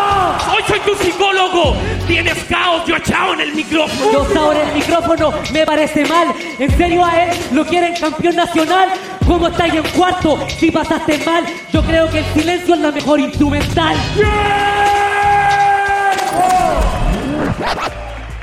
Hoy 0.52 0.62
soy 0.66 0.81
tu 0.81 0.95
psicólogo. 0.95 1.76
Tienes 2.07 2.45
caos, 2.45 2.85
yo 2.87 2.97
echado 2.97 3.35
en 3.35 3.40
el 3.40 3.55
micrófono. 3.55 4.12
Yo 4.12 4.40
ahora 4.40 4.62
el 4.62 4.75
micrófono 4.75 5.33
me 5.52 5.66
parece 5.66 6.05
mal. 6.05 6.35
En 6.59 6.76
serio 6.76 7.05
a 7.05 7.25
él 7.25 7.37
lo 7.52 7.64
quieren 7.66 7.95
campeón 7.95 8.37
nacional. 8.37 8.88
¿Cómo 9.26 9.49
estáis 9.49 9.75
en 9.75 9.83
cuarto? 9.90 10.47
Si 10.59 10.71
pasaste 10.71 11.19
mal, 11.25 11.45
yo 11.73 11.83
creo 11.83 12.09
que 12.11 12.21
el 12.21 12.25
silencio 12.26 12.75
es 12.75 12.81
la 12.81 12.93
mejor 12.93 13.21
instrumental. 13.21 13.97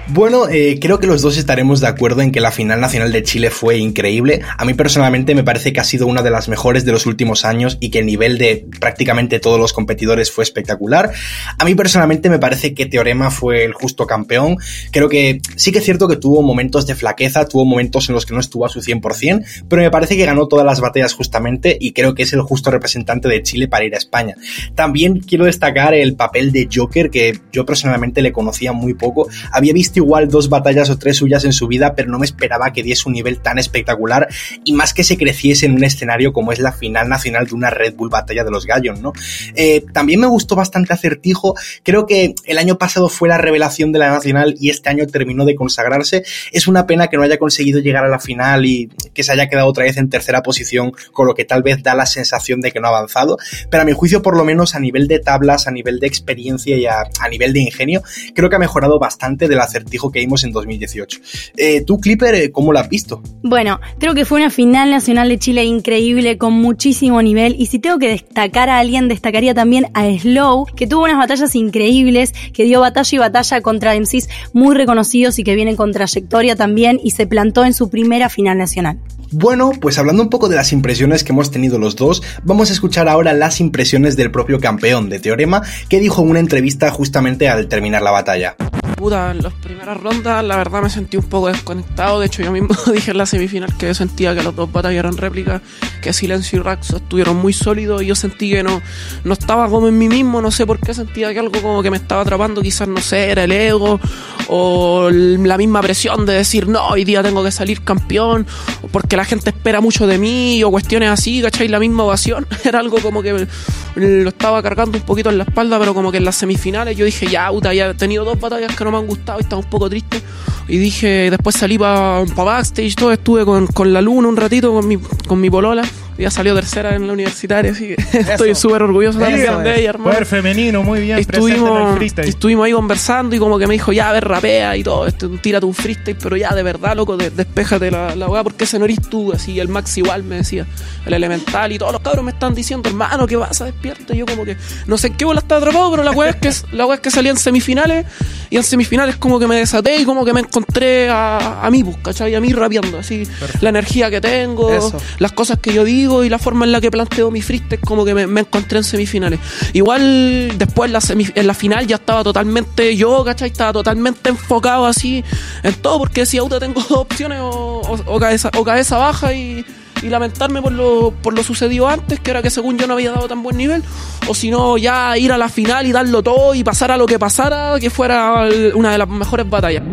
Bueno, 0.08 0.50
eh, 0.50 0.80
creo 0.82 1.00
que 1.00 1.08
los 1.08 1.22
dos 1.22 1.38
estaremos 1.38 1.80
de 1.80 1.88
acuerdo 1.88 2.22
en 2.22 2.34
que 2.34 2.42
la 2.42 2.52
final 2.52 2.82
nacional 2.82 3.14
de 3.14 3.24
Chile 3.24 3.50
fue 3.50 3.78
increíble. 3.78 4.42
A 4.58 4.66
mí 4.66 4.74
personalmente 4.74 5.34
me 5.34 5.46
parece 5.46 5.72
que 5.72 5.80
ha 5.80 5.86
sido 5.86 6.08
una 6.08 6.22
de 6.22 6.30
las 6.30 6.50
mejores 6.50 6.84
de 6.84 6.92
los 6.92 7.06
últimos 7.06 7.46
años 7.46 7.78
y 7.80 7.90
que 7.90 8.00
el 8.00 8.06
nivel 8.06 8.38
de 8.38 8.68
prácticamente 8.82 9.40
todos 9.40 9.58
los 9.58 9.72
competidores 9.72 10.30
fue 10.30 10.44
espectacular. 10.44 11.14
A 11.58 11.64
mí 11.64 11.74
personalmente 11.74 12.30
me 12.30 12.38
parece 12.38 12.74
que 12.74 12.86
Teorema 12.86 13.32
fue 13.32 13.64
el 13.64 13.72
justo 13.72 14.06
campeón. 14.06 14.58
Creo 14.92 15.08
que 15.08 15.40
sí 15.56 15.72
que 15.72 15.78
es 15.78 15.86
cierto 15.86 16.10
que 16.10 16.18
tuvo 16.18 16.42
momentos 16.42 16.86
de 16.86 16.96
flaqueza, 16.96 17.48
tuvo 17.48 17.64
momentos 17.64 18.10
en 18.10 18.16
los 18.16 18.26
que 18.26 18.34
no 18.34 18.42
estuvo 18.42 18.66
a 18.66 18.70
su 18.70 18.82
100%, 18.82 19.64
pero 19.70 19.82
me 19.84 19.90
parece 19.90 20.18
que 20.18 20.26
ganó 20.26 20.50
todas 20.50 20.66
las 20.66 20.82
batallas 20.82 21.14
justamente 21.14 21.78
y 21.80 21.94
creo 21.94 22.14
que 22.14 22.24
es 22.24 22.34
el 22.34 22.42
justo 22.42 22.72
representante 22.72 23.30
de 23.30 23.42
Chile 23.42 23.70
para 23.70 23.86
ir 23.86 23.96
a 23.96 24.00
España. 24.00 24.36
También 24.76 25.22
quiero 25.22 25.46
destacar 25.46 25.94
el 25.94 26.18
papel 26.18 26.52
de 26.52 26.68
Joker, 26.72 27.10
que 27.10 27.40
yo 27.54 27.66
personalmente 27.66 28.22
le 28.22 28.34
conocía 28.34 28.74
muy 28.74 28.96
poco. 28.96 29.30
Había 29.54 29.72
visto 29.72 29.94
igual 30.04 30.28
dos 30.28 30.50
batallas 30.50 30.90
o 30.90 30.98
tres 30.98 31.18
suyas 31.18 31.46
en 31.46 31.54
su 31.54 31.68
vida, 31.68 31.96
pero 31.96 32.10
no 32.10 32.20
me 32.20 32.26
esperaba 32.26 32.72
que 32.72 32.84
diese 32.84 33.08
un 33.08 33.14
nivel 33.14 33.40
tan 33.40 33.58
espectacular 33.58 34.28
y 34.64 34.74
más 34.74 34.94
que 34.94 35.04
se 35.04 35.18
creciese 35.18 35.66
en 35.66 35.74
un 35.74 35.84
escenario 35.84 36.34
como 36.34 36.52
es 36.52 36.60
la 36.60 36.72
final 36.72 37.10
nacional 37.10 37.48
de 37.48 37.56
una 37.56 37.70
Red 37.70 37.96
Bull 37.96 38.10
Batalla 38.10 38.44
de 38.44 38.52
los 38.52 38.66
Gallos, 38.66 39.00
¿no? 39.00 39.14
Eh, 39.56 39.84
también 39.94 40.20
me 40.20 40.28
gustó 40.28 40.56
bastante 40.56 40.94
Acertijo, 40.94 41.56
creo 41.84 42.06
que 42.06 42.36
el 42.46 42.58
año 42.58 42.78
pasado 42.78 43.10
fue 43.10 43.30
la 43.30 43.38
revelación 43.38 43.92
de 43.92 44.00
la 44.00 44.12
nacional 44.12 44.56
y 44.60 44.70
este 44.70 44.90
año 44.90 45.08
terminó 45.08 45.46
de 45.46 45.56
consagrarse. 45.56 46.24
Es 46.52 46.68
una 46.68 46.86
pena 46.86 47.08
que 47.08 47.18
no 47.18 47.24
haya 47.24 47.38
conseguido 47.38 47.80
llegar 47.80 48.06
a 48.06 48.10
la 48.10 48.20
final 48.20 48.66
y 48.66 48.90
que 49.14 49.24
se 49.24 49.32
haya 49.32 49.48
quedado 49.48 49.68
otra 49.68 49.86
vez 49.86 49.98
en 49.98 50.10
tercera 50.10 50.44
posición, 50.44 50.94
con 51.12 51.28
lo 51.28 51.34
que 51.34 51.46
tal 51.46 51.64
vez 51.64 51.82
da 51.82 51.96
la 51.96 52.06
sensación 52.06 52.62
de 52.62 52.72
que 52.72 52.80
no 52.80 52.88
ha 52.88 52.98
avanzado, 52.98 53.38
pero 53.70 53.84
a 53.84 53.86
mi 53.86 53.94
juicio 53.94 54.22
por 54.22 54.38
lo 54.38 54.46
menos 54.46 54.76
a 54.76 54.80
nivel 54.80 55.08
de 55.08 55.20
tablas, 55.20 55.68
a 55.68 55.72
nivel 55.72 56.00
de 56.00 56.08
experiencia 56.08 56.78
y 56.78 56.86
a, 56.86 57.04
a 57.20 57.30
nivel 57.30 57.54
de 57.54 57.62
ingenio, 57.62 58.04
creo 58.36 58.50
que 58.50 58.56
ha 58.56 58.60
mejorado 58.60 59.00
bastante 59.00 59.48
del 59.48 59.60
acertijo 59.60 59.83
Vertigo 59.84 60.12
que 60.12 60.20
vimos 60.20 60.44
en 60.44 60.52
2018. 60.52 61.20
Eh, 61.58 61.82
¿Tú, 61.82 62.00
Clipper, 62.00 62.36
eh, 62.36 62.52
cómo 62.52 62.72
la 62.72 62.82
has 62.82 62.90
visto? 62.90 63.22
Bueno, 63.44 63.80
creo 64.00 64.14
que 64.16 64.26
fue 64.26 64.40
una 64.40 64.50
final 64.50 64.90
nacional 64.92 65.30
de 65.30 65.38
Chile 65.38 65.66
increíble, 65.66 66.38
con 66.38 66.54
muchísimo 66.54 67.22
nivel. 67.22 67.56
Y 67.58 67.66
si 67.66 67.80
tengo 67.80 68.00
que 68.00 68.08
destacar 68.08 68.70
a 68.70 68.80
alguien, 68.80 69.08
destacaría 69.10 69.54
también 69.54 69.88
a 69.94 70.06
Slow, 70.18 70.66
que 70.76 70.88
tuvo 70.88 71.04
unas 71.04 71.18
batallas 71.18 71.56
increíbles, 71.56 72.34
que 72.54 72.64
dio 72.64 72.80
batalla 72.80 73.16
y 73.16 73.20
batalla 73.20 73.62
contra 73.62 74.00
MCs 74.00 74.30
muy 74.54 74.76
reconocidos 74.76 75.38
y 75.40 75.44
que 75.44 75.56
vienen 75.56 75.76
con 75.76 75.92
trayectoria 75.92 76.56
también, 76.56 77.00
y 77.04 77.12
se 77.12 77.28
plantó 77.28 77.66
en 77.66 77.74
su 77.74 77.90
primera 77.90 78.30
final 78.30 78.58
nacional. 78.58 79.00
Bueno, 79.36 79.72
pues 79.82 79.98
hablando 79.98 80.22
un 80.22 80.30
poco 80.30 80.48
de 80.48 80.56
las 80.56 80.72
impresiones 80.74 81.24
que 81.24 81.32
hemos 81.32 81.50
tenido 81.50 81.80
los 81.80 81.96
dos, 81.96 82.22
vamos 82.44 82.70
a 82.70 82.74
escuchar 82.74 83.10
ahora 83.10 83.34
las 83.34 83.60
impresiones 83.60 84.16
del 84.16 84.30
propio 84.30 84.60
campeón 84.60 85.10
de 85.10 85.20
Teorema, 85.20 85.64
que 85.90 86.00
dijo 86.00 86.22
en 86.22 86.30
una 86.30 86.40
entrevista 86.40 86.92
justamente 86.92 87.50
al 87.50 87.68
terminar 87.68 88.04
la 88.04 88.12
batalla. 88.12 88.56
Puta, 88.96 89.32
en 89.32 89.44
las 89.44 89.54
primeras 89.54 90.00
rondas 90.00 90.44
la 90.44 90.56
verdad 90.56 90.82
me 90.82 90.90
sentí 90.90 91.18
un 91.18 91.24
poco 91.24 91.48
desconectado. 91.48 92.20
De 92.20 92.28
hecho, 92.28 92.42
yo 92.44 92.52
mismo 92.52 92.70
dije 92.94 93.12
en 93.12 93.18
la 93.18 93.26
semifinal 93.26 93.76
que 93.78 93.88
yo 93.88 93.94
sentía 93.94 94.36
que 94.36 94.44
los 94.44 94.56
dos 94.56 94.72
batallas 94.72 95.00
eran 95.00 95.18
réplicas, 95.18 95.62
que 96.02 96.14
Silencio 96.14 96.60
y 96.60 96.62
Raxo 96.62 96.98
estuvieron 96.98 97.38
muy 97.38 97.54
sólidos 97.54 98.02
y 98.02 98.08
yo 98.08 98.16
sentí 98.16 98.52
que 98.52 98.64
no, 98.64 98.82
no 99.24 99.34
estaba 99.34 99.70
como 99.70 99.88
en 99.88 99.98
mí 99.98 100.08
mismo. 100.08 100.42
No 100.42 100.52
sé 100.52 100.66
por 100.66 100.80
qué 100.80 100.94
sentía 100.94 101.34
que 101.34 101.40
algo 101.40 101.62
como 101.62 101.82
que 101.82 101.92
me 101.92 101.98
estaba 101.98 102.22
atrapando. 102.22 102.62
Quizás, 102.62 102.88
no 102.88 103.02
sé, 103.02 103.30
era 103.30 103.44
el 103.44 103.52
ego 103.52 104.00
o 104.48 105.10
la 105.12 105.58
misma 105.58 105.82
presión 105.82 106.26
de 106.26 106.34
decir, 106.34 106.68
no, 106.68 106.88
hoy 106.88 107.04
día 107.04 107.24
tengo 107.24 107.44
que 107.44 107.52
salir 107.52 107.84
campeón, 107.84 108.46
porque 108.92 109.16
la 109.16 109.26
gente 109.26 109.50
espera 109.50 109.82
mucho 109.82 110.08
de 110.08 110.18
mí 110.18 110.64
o 110.64 110.72
cuestiones 110.72 111.10
así, 111.10 111.42
¿cachai? 111.42 111.68
La 111.68 111.80
misma 111.80 112.04
ovación. 112.04 112.48
Era 112.64 112.80
algo 112.80 113.00
como 113.00 113.22
que 113.22 113.48
lo 113.96 114.30
estaba 114.30 114.62
cargando 114.62 114.98
un 114.98 115.04
poquito 115.04 115.30
en 115.30 115.38
la 115.38 115.44
espalda, 115.44 115.80
pero 115.80 115.94
como 115.94 116.12
que 116.12 116.18
en 116.18 116.26
las 116.26 116.36
semifinales 116.36 116.98
yo 116.98 117.06
dije, 117.06 117.28
ya, 117.28 117.52
ya 117.74 117.90
he 117.90 117.94
tenido 117.94 118.26
dos 118.26 118.40
batallas 118.40 118.76
que 118.76 118.84
no 118.84 118.92
me 118.92 118.98
han 118.98 119.08
gustado 119.08 119.40
y 119.40 119.44
estaba 119.44 119.62
un 119.62 119.70
poco 119.70 119.90
triste. 119.90 120.22
Y 120.68 120.78
dije, 120.78 121.30
después 121.30 121.56
salí 121.56 121.78
para 121.78 122.24
pa 122.36 122.44
backstage, 122.44 122.96
todo, 122.96 123.12
estuve 123.12 123.46
con, 123.46 123.68
con 123.68 123.94
la 123.94 124.02
luna 124.02 124.28
un 124.28 124.38
ratito 124.38 124.74
con 124.74 124.88
mi, 124.88 124.98
con 124.98 125.40
mi 125.40 125.50
polola 125.50 125.84
ya 126.18 126.32
salió 126.32 126.56
tercera 126.56 126.96
en 126.96 127.08
la 127.08 127.14
universitaria, 127.14 127.72
así 127.72 127.96
que 127.96 127.96
estoy 128.18 128.56
súper 128.56 128.84
orgulloso 128.84 129.20
también 129.20 129.64
de 129.64 129.80
ella, 129.80 129.90
hermano. 129.92 130.12
Poder 130.12 130.26
femenino, 130.26 130.84
muy 130.84 131.02
bien, 131.02 131.20
estuvimos, 131.20 132.02
Estuvimos 132.18 132.66
ahí 132.66 132.72
conversando 132.72 133.36
y 133.36 133.40
como 133.40 133.58
que 133.58 133.68
me 133.68 133.74
dijo, 133.74 133.92
ya, 133.92 134.10
a 134.10 134.14
ver, 134.14 134.28
rapea 134.28 134.76
y 134.78 134.84
todo, 134.84 135.08
este, 135.08 135.28
tírate 135.40 135.66
un 135.66 135.74
freestyle, 135.74 136.18
pero 136.22 136.38
ya, 136.38 136.54
de 136.54 136.64
verdad, 136.64 136.96
loco, 136.96 137.18
de, 137.18 137.30
despéjate 137.30 137.92
la, 137.92 138.16
la 138.16 138.28
weá, 138.28 138.44
porque 138.44 138.66
ese 138.66 138.80
no 138.80 138.86
eres 138.86 139.02
tú, 139.02 139.34
así, 139.34 139.60
el 139.60 139.68
Max 139.68 139.98
igual 139.98 140.24
me 140.24 140.38
decía, 140.38 140.66
el 141.06 141.14
elemental 141.14 141.72
y 141.72 141.78
todos 141.78 141.92
los 141.92 142.02
cabros 142.02 142.24
me 142.24 142.32
están 142.32 142.54
diciendo, 142.54 142.90
hermano, 142.90 143.28
¿qué 143.28 143.36
vas 143.36 143.62
a 143.62 143.66
despierta? 143.66 144.14
Y 144.14 144.20
yo 144.20 144.26
como 144.26 144.46
que, 144.46 144.58
no 144.88 144.98
sé 144.98 145.08
en 145.08 145.16
qué 145.16 145.26
bola 145.26 145.40
está 145.40 145.58
atrapado, 145.58 145.92
pero 145.92 146.04
la 146.04 146.12
weá 146.12 146.32
es 146.32 146.36
que, 146.38 146.52
la 146.76 146.86
weá 146.86 146.96
es 146.96 147.02
que 147.02 147.12
salí 147.12 147.30
en 147.30 147.38
semifinales 147.38 148.06
y 148.54 148.58
en 148.58 148.64
semifinales 148.64 149.16
como 149.16 149.40
que 149.40 149.48
me 149.48 149.56
desaté 149.56 149.98
y 149.98 150.06
como 150.06 150.24
que 150.24 150.32
me 150.32 150.42
encontré 150.42 151.10
a, 151.10 151.66
a 151.66 151.72
mí, 151.72 151.84
pues, 151.84 151.98
¿cachai? 152.04 152.36
A 152.36 152.40
mí 152.40 152.54
rapeando, 152.54 153.00
así, 153.00 153.28
la 153.62 153.70
energía 153.70 154.12
que 154.12 154.22
tengo, 154.22 154.70
las 155.18 155.32
cosas 155.32 155.58
que 155.58 155.74
yo 155.74 155.84
digo 155.84 156.24
y 156.24 156.30
la 156.30 156.38
forma 156.38 156.64
en 156.64 156.72
la 156.72 156.80
que 156.80 156.92
planteo 156.92 157.32
mi 157.32 157.42
freestyle 157.42 157.82
como 157.82 158.06
que 158.06 158.14
me, 158.14 158.42
encontré 158.42 158.78
en 158.78 158.84
semifinales. 158.84 159.40
Igual 159.74 160.54
después 160.56 160.88
en 160.88 160.94
la, 160.94 161.02
en 161.34 161.48
la 161.48 161.56
final 161.56 161.88
ya 161.88 161.96
estaba 161.96 162.24
totalmente 162.24 162.96
yo, 162.96 163.24
¿cachai? 163.24 163.50
Estaba 163.50 163.74
totalmente 163.74 164.30
enfocado 164.30 164.86
así 164.86 165.24
en 165.64 165.74
todo 165.74 165.98
porque 165.98 166.22
decía, 166.22 166.42
auto 166.42 166.60
tengo 166.60 166.80
dos 166.80 166.92
opciones 166.92 167.40
o, 167.42 168.20
cabeza, 168.20 168.52
o 168.56 168.64
cabeza 168.64 168.98
baja 168.98 169.34
y, 169.34 169.66
lamentarme 170.10 170.62
por 170.62 170.72
lo, 170.72 171.14
por 171.22 171.34
lo 171.34 171.44
sucedido 171.44 171.88
antes, 171.88 172.20
que 172.20 172.32
era 172.32 172.42
que 172.42 172.50
según 172.50 172.78
yo 172.78 172.88
no 172.88 172.94
había 172.94 173.12
dado 173.12 173.28
tan 173.28 173.44
buen 173.44 173.58
nivel, 173.58 173.84
o 174.28 174.36
si 174.36 174.50
no, 174.50 174.78
ya 174.78 175.18
ir 175.18 175.32
a 175.32 175.38
la 175.38 175.50
final 175.50 175.86
y 175.86 175.92
darlo 175.92 176.24
todo 176.24 176.56
y 176.56 176.64
pasar 176.64 176.92
a 176.92 176.98
lo 176.98 177.06
que 177.06 177.20
pasara, 177.20 177.80
que 177.80 177.90
fuera 177.90 178.48
una 178.76 178.92
de 178.92 178.98
las 178.98 179.10
mejores 179.10 179.50
batallas. 179.50 179.84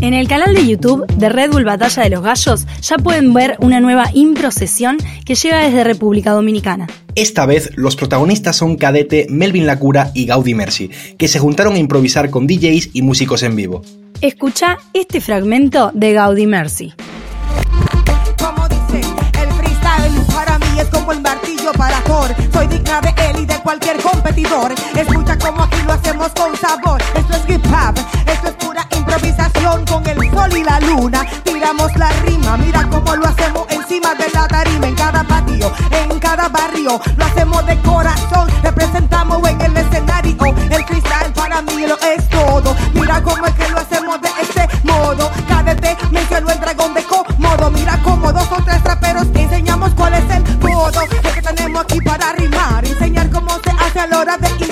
En 0.00 0.14
el 0.14 0.28
canal 0.28 0.54
de 0.54 0.64
YouTube 0.64 1.04
de 1.16 1.28
Red 1.28 1.50
Bull 1.50 1.64
Batalla 1.64 2.04
de 2.04 2.10
los 2.10 2.22
Gallos 2.22 2.66
ya 2.80 2.98
pueden 2.98 3.34
ver 3.34 3.56
una 3.58 3.80
nueva 3.80 4.10
improcesión 4.14 4.96
que 5.24 5.34
llega 5.34 5.64
desde 5.64 5.82
República 5.82 6.30
Dominicana. 6.30 6.86
Esta 7.16 7.46
vez 7.46 7.72
los 7.74 7.96
protagonistas 7.96 8.56
son 8.56 8.76
Cadete, 8.76 9.26
Melvin 9.28 9.66
Lacura 9.66 10.12
y 10.14 10.26
Gaudi 10.26 10.54
Mercy, 10.54 10.90
que 11.18 11.26
se 11.26 11.40
juntaron 11.40 11.74
a 11.74 11.78
improvisar 11.78 12.30
con 12.30 12.46
DJs 12.46 12.90
y 12.92 13.02
músicos 13.02 13.42
en 13.42 13.56
vivo. 13.56 13.82
Escucha 14.20 14.78
este 14.94 15.20
fragmento 15.20 15.92
de 15.94 16.12
Gaudi 16.12 16.48
Mercy. 16.48 16.92
Como 18.36 18.68
dice, 18.68 19.00
el 19.40 19.52
freestyle 19.52 20.20
para 20.34 20.58
mí 20.58 20.80
es 20.80 20.86
como 20.88 21.12
el 21.12 21.20
martillo 21.20 21.72
para 21.74 22.00
Thor. 22.00 22.34
Soy 22.52 22.66
digna 22.66 23.00
de 23.00 23.14
él 23.30 23.42
y 23.42 23.46
de 23.46 23.54
cualquier 23.60 23.96
competidor. 23.98 24.74
Escucha 24.96 25.38
como 25.38 25.62
aquí 25.62 25.80
lo 25.86 25.92
hacemos 25.92 26.32
con 26.32 26.56
sabor. 26.56 27.00
Esto 27.14 27.36
es 27.36 27.48
hip 27.48 27.64
hop, 27.66 27.94
esto 28.26 28.48
es 28.48 28.54
pura 28.54 28.88
improvisación 28.96 29.86
con 29.86 30.04
el 30.04 30.18
sol 30.32 30.56
y 30.56 30.64
la 30.64 30.80
luna. 30.80 31.24
Tiramos 31.44 31.94
la 31.96 32.10
rima, 32.26 32.56
mira 32.56 32.88
cómo 32.90 33.14
lo 33.14 33.24
hacemos 33.24 33.66
encima 33.70 34.16
de 34.16 34.28
la 34.30 34.48
tarima, 34.48 34.88
en 34.88 34.94
cada 34.96 35.22
patio, 35.22 35.72
en 35.92 36.18
cada 36.18 36.48
barrio. 36.48 37.00
Lo 37.16 37.24
hacemos 37.24 37.64
de 37.66 37.78
corazón, 37.82 38.48
representamos 38.64 39.48
en 39.48 39.60
el 39.60 39.76
escenario. 39.76 40.36
El 40.70 40.84
cristal 40.86 41.32
para 41.34 41.62
mí 41.62 41.86
lo 41.86 41.96
es 42.00 42.28
todo. 42.30 42.74
Mira 42.94 43.22
cómo 43.22 43.46
es 43.46 43.54
que 43.54 43.68
lo 43.68 43.78
hacemos 43.78 43.97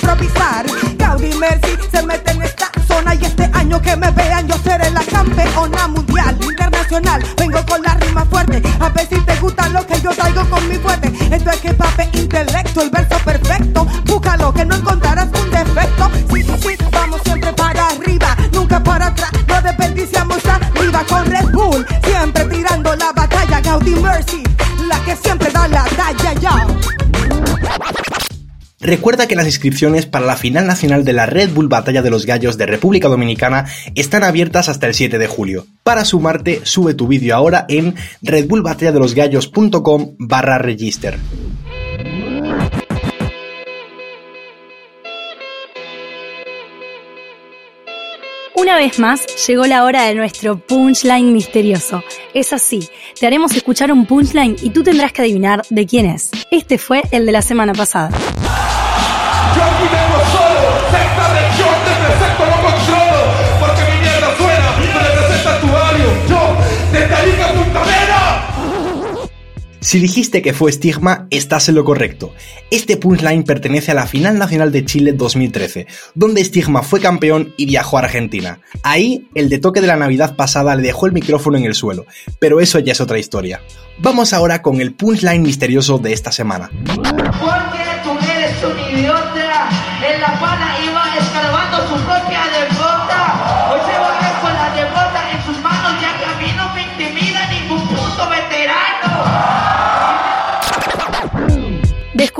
improvisar. 0.06 0.66
Gaudi 0.98 1.34
Mercy 1.34 1.76
se 1.90 2.02
mete 2.02 2.30
en 2.30 2.42
esta 2.42 2.70
zona 2.86 3.14
y 3.14 3.24
este 3.24 3.50
año 3.52 3.80
que 3.82 3.96
me 3.96 4.10
vean 4.12 4.46
yo 4.46 4.56
seré 4.58 4.90
la 4.90 5.02
campeona 5.02 5.88
mundial, 5.88 6.36
internacional. 6.40 7.22
Vengo 7.36 7.64
con 7.66 7.82
la 7.82 7.94
rima 7.94 8.24
fuerte, 8.26 8.62
a 8.78 8.88
ver 8.90 9.08
si 9.08 9.20
te 9.20 9.36
gusta 9.36 9.68
lo 9.68 9.84
que 9.86 10.00
yo 10.00 10.10
traigo 10.10 10.48
con 10.48 10.68
mi 10.68 10.76
fuerte. 10.76 11.12
Esto 11.34 11.50
es 11.50 11.60
que 11.60 11.74
pape 11.74 12.08
intelecto, 12.12 12.82
el 12.82 12.90
verso 12.90 13.18
perfecto. 13.24 13.86
Búscalo 14.04 14.52
que 14.52 14.64
no 14.64 14.76
encontrarás 14.76 15.28
un 15.42 15.50
defecto. 15.50 16.10
Sí, 16.32 16.42
sí, 16.42 16.84
vamos 16.92 17.20
siempre 17.24 17.52
para 17.52 17.88
arriba, 17.88 18.36
nunca 18.52 18.82
para 18.82 19.06
atrás. 19.06 19.30
No 19.48 19.60
desperdiciamos 19.60 20.38
arriba 20.46 21.04
con 21.08 21.26
Red 21.26 21.50
Bull, 21.52 21.86
siempre 22.04 22.44
tirando 22.44 22.94
la 22.94 23.12
batalla. 23.12 23.60
Gaudi 23.60 23.96
Mercy, 23.96 24.42
la 24.88 24.98
que 25.00 25.16
siempre 25.16 25.50
da 25.50 25.66
la 25.66 25.84
talla 25.84 26.32
ya. 26.34 26.95
Recuerda 28.80 29.26
que 29.26 29.36
las 29.36 29.46
inscripciones 29.46 30.04
para 30.04 30.26
la 30.26 30.36
final 30.36 30.66
nacional 30.66 31.04
de 31.04 31.14
la 31.14 31.24
Red 31.24 31.50
Bull 31.50 31.68
Batalla 31.68 32.02
de 32.02 32.10
los 32.10 32.26
Gallos 32.26 32.58
de 32.58 32.66
República 32.66 33.08
Dominicana 33.08 33.64
están 33.94 34.22
abiertas 34.22 34.68
hasta 34.68 34.86
el 34.86 34.94
7 34.94 35.18
de 35.18 35.26
julio. 35.26 35.66
Para 35.82 36.04
sumarte, 36.04 36.60
sube 36.64 36.92
tu 36.92 37.08
vídeo 37.08 37.34
ahora 37.34 37.64
en 37.68 37.94
redbullbatalladelosgallos.com 38.20 40.16
barra 40.18 40.58
register. 40.58 41.18
Una 48.54 48.76
vez 48.76 48.98
más, 48.98 49.24
llegó 49.46 49.66
la 49.66 49.84
hora 49.84 50.04
de 50.04 50.14
nuestro 50.14 50.58
punchline 50.58 51.32
misterioso. 51.32 52.02
Es 52.34 52.52
así, 52.52 52.88
te 53.18 53.26
haremos 53.26 53.54
escuchar 53.54 53.92
un 53.92 54.06
punchline 54.06 54.56
y 54.60 54.70
tú 54.70 54.82
tendrás 54.82 55.12
que 55.12 55.22
adivinar 55.22 55.62
de 55.70 55.86
quién 55.86 56.06
es. 56.06 56.30
Este 56.50 56.76
fue 56.76 57.02
el 57.10 57.26
de 57.26 57.32
la 57.32 57.42
semana 57.42 57.72
pasada. 57.72 58.10
Yo 59.56 59.62
aquí 59.62 59.86
vengo 59.88 60.18
solo, 60.36 60.62
sexta 60.92 61.24
región 61.32 61.74
te 61.86 61.92
presento 62.04 62.42
lo 62.44 62.58
controlo, 62.68 63.22
porque 63.58 63.82
mi 63.90 63.96
mierda 64.02 64.36
suena, 64.36 64.68
me 64.94 65.00
representa 65.08 65.60
tu 65.60 65.68
barrio, 65.68 66.08
yo, 66.28 66.42
de 66.92 67.06
Tarica 67.06 67.52
Punta 67.54 67.80
Mera. 67.80 68.46
Si 69.80 70.00
dijiste 70.00 70.42
que 70.42 70.52
fue 70.52 70.72
Stigma, 70.72 71.28
estás 71.30 71.68
en 71.68 71.76
lo 71.76 71.84
correcto. 71.84 72.34
Este 72.70 72.96
punchline 72.96 73.44
pertenece 73.44 73.92
a 73.92 73.94
la 73.94 74.06
Final 74.06 74.36
Nacional 74.36 74.72
de 74.72 74.84
Chile 74.84 75.12
2013, 75.12 75.86
donde 76.14 76.44
Stigma 76.44 76.82
fue 76.82 77.00
campeón 77.00 77.54
y 77.56 77.66
viajó 77.66 77.96
a 77.96 78.00
Argentina. 78.00 78.60
Ahí, 78.82 79.28
el 79.34 79.48
de 79.48 79.58
toque 79.58 79.80
de 79.80 79.86
la 79.86 79.96
Navidad 79.96 80.34
pasada 80.36 80.74
le 80.74 80.82
dejó 80.82 81.06
el 81.06 81.12
micrófono 81.12 81.56
en 81.56 81.64
el 81.64 81.74
suelo, 81.74 82.04
pero 82.40 82.60
eso 82.60 82.78
ya 82.80 82.92
es 82.92 83.00
otra 83.00 83.18
historia. 83.18 83.62
Vamos 83.98 84.32
ahora 84.32 84.60
con 84.60 84.80
el 84.80 84.92
punchline 84.92 85.40
misterioso 85.40 85.98
de 85.98 86.12
esta 86.12 86.32
semana. 86.32 86.68
Porque 86.84 87.12
tú 87.12 87.85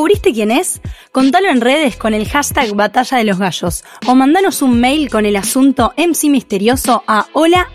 ¿Descubriste 0.07 0.35
quién 0.35 0.53
es? 0.53 0.81
Contalo 1.11 1.49
en 1.49 1.61
redes 1.61 1.97
con 1.97 2.15
el 2.15 2.29
hashtag 2.29 2.77
Batalla 2.77 3.19
de 3.19 3.25
los 3.25 3.41
Gallos 3.41 3.83
o 4.07 4.15
mandanos 4.15 4.63
un 4.63 4.79
mail 4.79 5.11
con 5.11 5.27
el 5.27 5.35
asunto 5.35 5.95
MC 5.97 6.31
Misterioso 6.31 7.03
a 7.09 7.27
hola. 7.33 7.67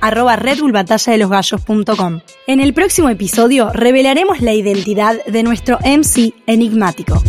En 2.48 2.60
el 2.62 2.74
próximo 2.74 3.10
episodio 3.10 3.70
revelaremos 3.74 4.40
la 4.40 4.54
identidad 4.54 5.22
de 5.26 5.44
nuestro 5.44 5.78
MC 5.80 6.34
enigmático. 6.48 7.22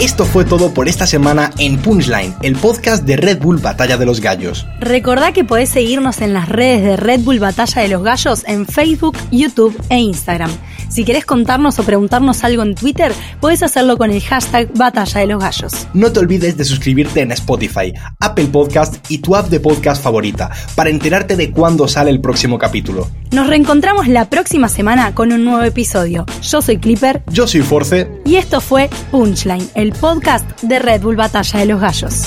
Esto 0.00 0.24
fue 0.24 0.46
todo 0.46 0.72
por 0.72 0.88
esta 0.88 1.06
semana 1.06 1.50
en 1.58 1.76
Punchline, 1.76 2.34
el 2.42 2.56
podcast 2.56 3.04
de 3.04 3.18
Red 3.18 3.40
Bull 3.40 3.58
Batalla 3.58 3.98
de 3.98 4.06
los 4.06 4.20
Gallos. 4.22 4.66
Recordá 4.80 5.32
que 5.32 5.44
podés 5.44 5.68
seguirnos 5.68 6.22
en 6.22 6.32
las 6.32 6.48
redes 6.48 6.82
de 6.82 6.96
Red 6.96 7.20
Bull 7.20 7.38
Batalla 7.38 7.82
de 7.82 7.88
los 7.88 8.02
Gallos 8.02 8.42
en 8.46 8.66
Facebook, 8.66 9.14
YouTube 9.30 9.78
e 9.90 9.98
Instagram. 9.98 10.50
Si 10.88 11.04
querés 11.04 11.26
contarnos 11.26 11.78
o 11.78 11.82
preguntarnos 11.82 12.42
algo 12.44 12.62
en 12.62 12.74
Twitter, 12.74 13.12
podés 13.40 13.62
hacerlo 13.62 13.98
con 13.98 14.10
el 14.10 14.22
hashtag 14.22 14.72
Batalla 14.74 15.20
de 15.20 15.26
los 15.26 15.40
Gallos. 15.40 15.86
No 15.92 16.10
te 16.10 16.20
olvides 16.20 16.56
de 16.56 16.64
suscribirte 16.64 17.20
en 17.20 17.32
Spotify, 17.32 17.92
Apple 18.20 18.46
Podcast 18.46 18.96
y 19.10 19.18
tu 19.18 19.36
app 19.36 19.48
de 19.50 19.60
podcast 19.60 20.02
favorita 20.02 20.50
para 20.74 20.88
enterarte 20.88 21.36
de 21.36 21.50
cuándo 21.50 21.86
sale 21.86 22.10
el 22.10 22.22
próximo 22.22 22.58
capítulo. 22.58 23.06
Nos 23.32 23.46
reencontramos 23.46 24.08
la 24.08 24.28
próxima 24.28 24.68
semana 24.68 25.14
con 25.14 25.30
un 25.32 25.44
nuevo 25.44 25.62
episodio. 25.62 26.26
Yo 26.42 26.62
soy 26.62 26.78
Clipper 26.78 27.22
Yo 27.30 27.46
soy 27.46 27.60
Force. 27.60 28.10
y 28.24 28.36
esto 28.36 28.60
fue 28.60 28.90
Punchline, 29.12 29.68
el 29.76 29.89
podcast 29.92 30.60
de 30.62 30.78
Red 30.78 31.02
Bull 31.02 31.16
Batalla 31.16 31.60
de 31.60 31.66
los 31.66 31.80
Gallos. 31.80 32.22